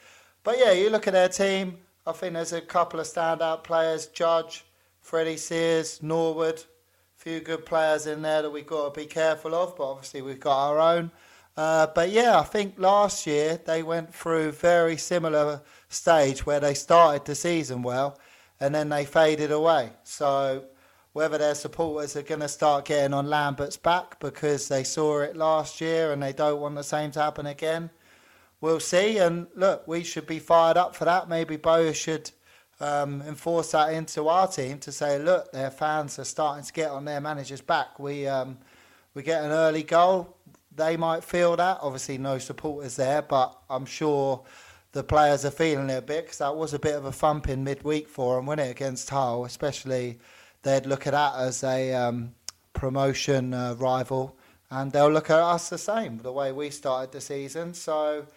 [0.43, 1.79] But yeah, you look at their team.
[2.05, 4.63] I think there's a couple of standout players: Judge,
[5.01, 6.63] Freddie Sears, Norwood.
[7.17, 10.21] A few good players in there that we've got to be careful of, but obviously
[10.21, 11.11] we've got our own.
[11.57, 16.59] Uh, but yeah, I think last year they went through a very similar stage where
[16.59, 18.19] they started the season well
[18.59, 19.89] and then they faded away.
[20.03, 20.65] So
[21.13, 25.35] whether their supporters are going to start getting on Lambert's back because they saw it
[25.35, 27.89] last year and they don't want the same to happen again,
[28.61, 29.17] we'll see.
[29.17, 31.27] And look, we should be fired up for that.
[31.27, 32.29] Maybe Boa should
[32.79, 36.91] um, enforce that into our team to say, look, their fans are starting to get
[36.91, 37.97] on their manager's back.
[37.97, 38.59] We um,
[39.15, 40.36] we get an early goal.
[40.77, 41.79] They might feel that.
[41.81, 44.43] Obviously, no supporters there, but I'm sure
[44.93, 47.63] the players are feeling it a bit because that was a bit of a thumping
[47.63, 49.43] midweek for them, wasn't it, against Hull?
[49.45, 50.19] Especially,
[50.61, 52.33] they'd look at that as a um,
[52.73, 54.37] promotion uh, rival,
[54.69, 57.73] and they'll look at us the same, the way we started the season.
[57.73, 58.27] So,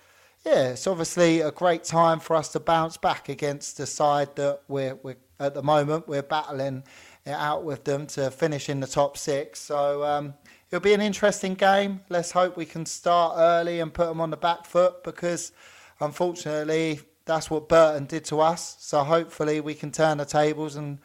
[0.45, 4.63] yeah, it's obviously a great time for us to bounce back against the side that
[4.67, 6.85] we're, we're at the moment we're battling
[7.27, 9.59] it out with them to finish in the top six.
[9.61, 10.35] So um,
[10.71, 12.01] it'll be an interesting game.
[12.09, 15.53] Let's hope we can start early and put them on the back foot because
[16.01, 18.77] unfortunately that's what Burton did to us.
[18.79, 20.99] So hopefully we can turn the tables and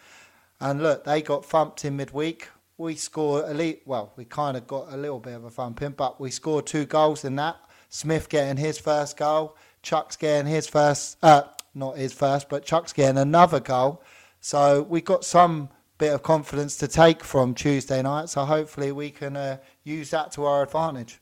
[0.62, 2.50] and look, they got thumped in midweek.
[2.78, 3.82] We scored elite.
[3.86, 6.86] Well, we kind of got a little bit of a thumping, but we scored two
[6.86, 7.58] goals in that.
[7.90, 11.18] Smith getting his first goal, Chuks getting his first.
[11.22, 11.44] Uh,
[11.74, 14.02] not his first, but Chuks getting another goal.
[14.40, 18.30] So we got some bit of confidence to take from Tuesday night.
[18.30, 21.20] So hopefully we can uh, use that to our advantage.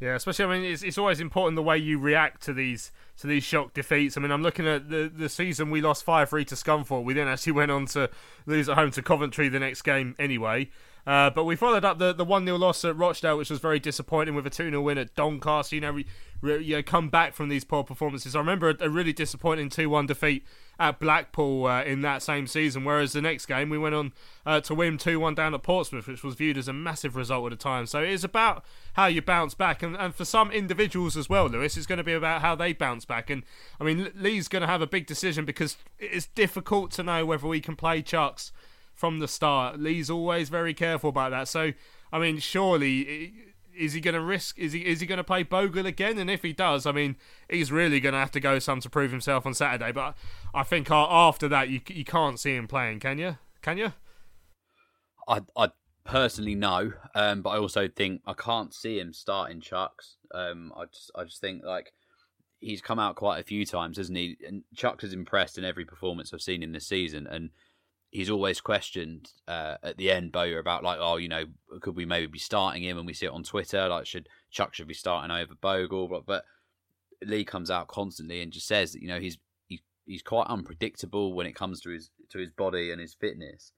[0.00, 3.26] Yeah, especially I mean it's it's always important the way you react to these to
[3.26, 4.16] these shock defeats.
[4.16, 7.04] I mean I'm looking at the the season we lost five three to Scunthorpe.
[7.04, 8.10] We then actually went on to
[8.44, 10.70] lose at home to Coventry the next game anyway.
[11.06, 13.78] Uh, but we followed up the the one 0 loss at Rochdale, which was very
[13.78, 15.74] disappointing, with a two 0 win at Doncaster.
[15.74, 16.06] You know, we,
[16.42, 18.34] you know, come back from these poor performances.
[18.34, 20.46] I remember a, a really disappointing two one defeat
[20.78, 22.84] at Blackpool uh, in that same season.
[22.84, 24.12] Whereas the next game we went on
[24.46, 27.52] uh, to win two one down at Portsmouth, which was viewed as a massive result
[27.52, 27.84] at the time.
[27.84, 31.48] So it is about how you bounce back, and, and for some individuals as well,
[31.48, 33.28] Lewis, it's going to be about how they bounce back.
[33.28, 33.42] And
[33.78, 37.46] I mean, Lee's going to have a big decision because it's difficult to know whether
[37.46, 38.52] we can play Chuks
[38.94, 39.78] from the start.
[39.80, 41.48] Lee's always very careful about that.
[41.48, 41.72] So,
[42.12, 43.32] I mean, surely
[43.76, 44.58] is he going to risk?
[44.58, 46.18] Is he is he going to play Bogle again?
[46.18, 47.16] And if he does, I mean,
[47.48, 49.92] he's really going to have to go some to prove himself on Saturday.
[49.92, 50.16] But
[50.54, 53.38] I think after that, you you can't see him playing, can you?
[53.62, 53.92] Can you?
[55.28, 55.70] I I
[56.04, 60.16] personally no, um, but I also think I can't see him starting Chuks.
[60.32, 61.92] Um, I just I just think like
[62.60, 64.36] he's come out quite a few times, hasn't he?
[64.46, 67.50] And Chuks has impressed in every performance I've seen in this season, and
[68.14, 71.44] he's always questioned uh, at the end, Bowyer, about like, oh, you know,
[71.80, 72.96] could we maybe be starting him?
[72.96, 76.06] And we see it on Twitter, like, should Chuck should be starting over Bogle?
[76.06, 76.44] But, but
[77.22, 79.36] Lee comes out constantly and just says that you know he's
[79.66, 83.72] he, he's quite unpredictable when it comes to his to his body and his fitness.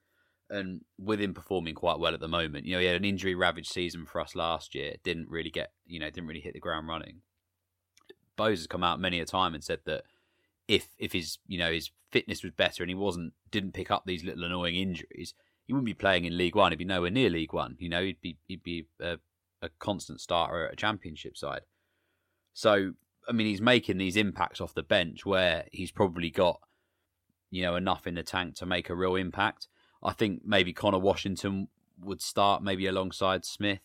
[0.49, 3.35] And with him performing quite well at the moment, you know, he had an injury
[3.35, 4.95] ravaged season for us last year.
[5.03, 7.23] Didn't really get, you know, didn't really hit the ground running.
[8.37, 10.05] Bose has come out many a time and said that
[10.69, 14.05] if if his you know his fitness was better and he wasn't didn't pick up
[14.07, 15.35] these little annoying injuries,
[15.67, 16.73] he wouldn't be playing in League One.
[16.73, 17.77] He'd be nowhere near League One.
[17.79, 19.19] You know, he'd be he'd be a,
[19.63, 21.63] a constant starter at a Championship side.
[22.53, 22.93] So
[23.29, 26.61] I mean, he's making these impacts off the bench where he's probably got
[27.51, 29.69] you know enough in the tank to make a real impact.
[30.03, 31.69] I think maybe Conor Washington
[32.01, 33.81] would start maybe alongside Smith,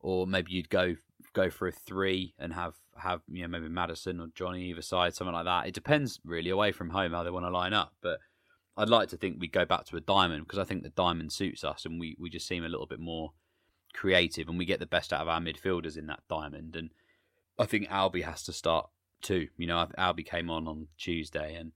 [0.00, 0.96] or maybe you'd go
[1.32, 5.14] go for a three and have have you know maybe Maddison or Johnny either side,
[5.14, 5.66] something like that.
[5.66, 8.18] It depends really away from home how they want to line up, but
[8.76, 11.32] I'd like to think we go back to a diamond because I think the diamond
[11.32, 13.32] suits us and we we just seem a little bit more
[13.92, 16.76] creative and we get the best out of our midfielders in that diamond.
[16.76, 16.90] And
[17.58, 18.88] I think Albie has to start
[19.22, 19.48] too.
[19.56, 21.72] You know, Albie came on on Tuesday and.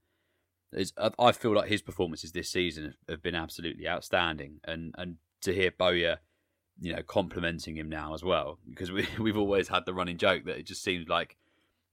[0.97, 5.71] I feel like his performances this season have been absolutely outstanding, and, and to hear
[5.71, 6.17] Bowyer
[6.79, 10.45] you know, complimenting him now as well because we we've always had the running joke
[10.45, 11.37] that it just seems like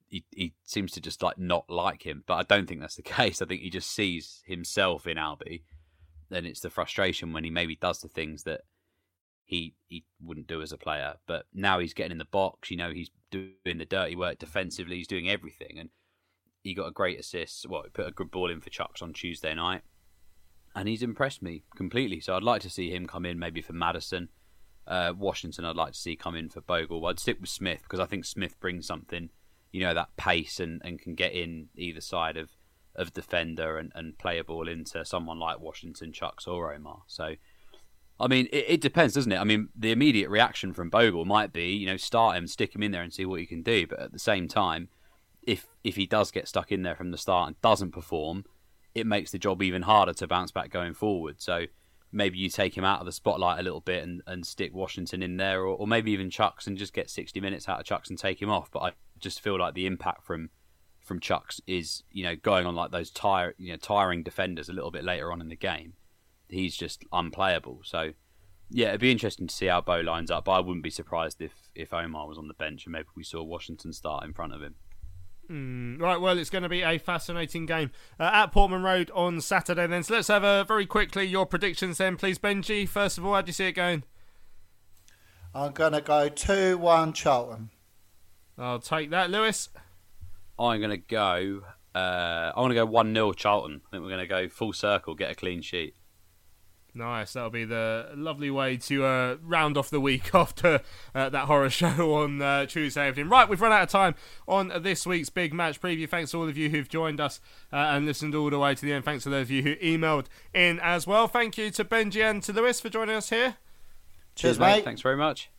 [0.09, 2.23] he, he seems to just like not like him.
[2.27, 3.41] But I don't think that's the case.
[3.41, 5.63] I think he just sees himself in Albie,
[6.31, 8.63] and it's the frustration when he maybe does the things that
[9.45, 11.15] he he wouldn't do as a player.
[11.27, 12.71] But now he's getting in the box.
[12.71, 14.97] You know, he's doing the dirty work defensively.
[14.97, 15.89] He's doing everything, and
[16.63, 17.67] he got a great assist.
[17.69, 19.83] Well, he put a good ball in for Chuks on Tuesday night,
[20.75, 22.21] and he's impressed me completely.
[22.21, 24.29] So I'd like to see him come in maybe for Maddison.
[24.87, 27.05] Uh, Washington, I'd like to see come in for Bogle.
[27.07, 29.31] I'd stick with Smith because I think Smith brings something,
[29.71, 32.51] you know, that pace and, and can get in either side of,
[32.97, 37.03] of defender and, and play a ball into someone like Washington, Chuks, or Omar.
[37.07, 37.37] So
[38.23, 39.39] I mean, it, it, depends, doesn't it?
[39.39, 42.83] I mean, the immediate reaction from Bogle might be, you know, start him, stick him
[42.83, 43.87] in there, and see what he can do.
[43.87, 44.89] But at the same time,
[45.43, 48.45] if if he does get stuck in there from the start and doesn't perform,
[48.95, 51.41] it makes the job even harder to bounce back going forward.
[51.41, 51.67] So
[52.13, 55.23] maybe you take him out of the spotlight a little bit and, and stick Washington
[55.23, 58.11] in there, or, or maybe even Chuks and just get sixty minutes out of Chuks
[58.11, 58.71] and take him off.
[58.71, 60.51] But I just feel like the impact from
[61.01, 64.73] from Chuks is, you know, going on like those tire, you know, tiring defenders a
[64.73, 65.95] little bit later on in the game
[66.53, 67.81] he's just unplayable.
[67.85, 68.13] So
[68.71, 70.45] yeah, it'd be interesting to see how Bo lines up.
[70.45, 73.25] But I wouldn't be surprised if if Omar was on the bench and maybe we
[73.25, 74.77] saw Washington start in front of him.
[75.53, 79.39] Mm, right, well, it's going to be a fascinating game uh, at Portman Road on
[79.43, 79.87] Saturday.
[79.87, 81.99] Then, so let's have a very quickly your predictions.
[81.99, 82.89] Then, please, Benji.
[82.89, 84.05] First of all, how do you see it going?
[85.55, 87.69] I'm going to go two-one Charlton.
[88.57, 89.69] I'll take that, Lewis.
[90.59, 91.61] I'm going to go.
[91.95, 93.83] Uh, I'm going to go one 0 Charlton.
[93.87, 95.95] I think we're going to go full circle, get a clean sheet.
[96.95, 97.33] Nice.
[97.33, 100.81] That'll be the lovely way to uh, round off the week after
[101.15, 103.29] uh, that horror show on uh, Tuesday evening.
[103.29, 104.15] Right, we've run out of time
[104.47, 106.09] on this week's big match preview.
[106.09, 107.41] Thanks to all of you who've joined us
[107.73, 109.05] uh, and listened all the way to the end.
[109.05, 111.29] Thanks to those of you who emailed in as well.
[111.29, 113.57] Thank you to Benji and to Lewis for joining us here.
[114.35, 114.67] Cheers, Cheers mate.
[114.77, 114.85] mate.
[114.85, 115.51] Thanks very much.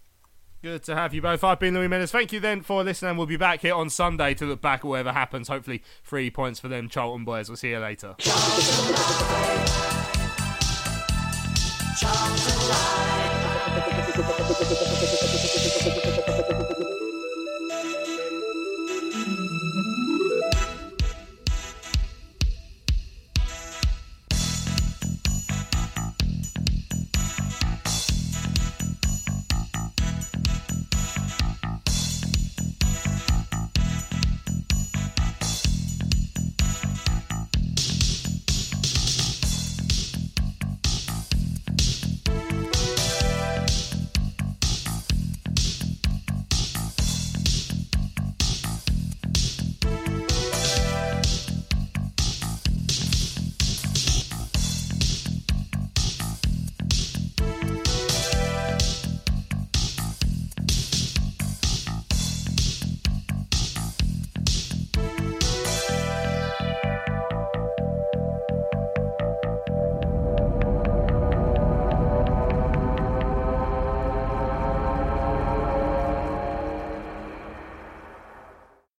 [0.62, 1.44] Good to have you both.
[1.44, 2.12] I've been Louis Mendes.
[2.12, 3.18] Thank you then for listening.
[3.18, 5.50] We'll be back here on Sunday to look back at whatever happens.
[5.50, 7.50] Hopefully, three points for them Charlton boys.
[7.50, 8.16] We'll see you later.
[12.04, 13.24] Charles alive.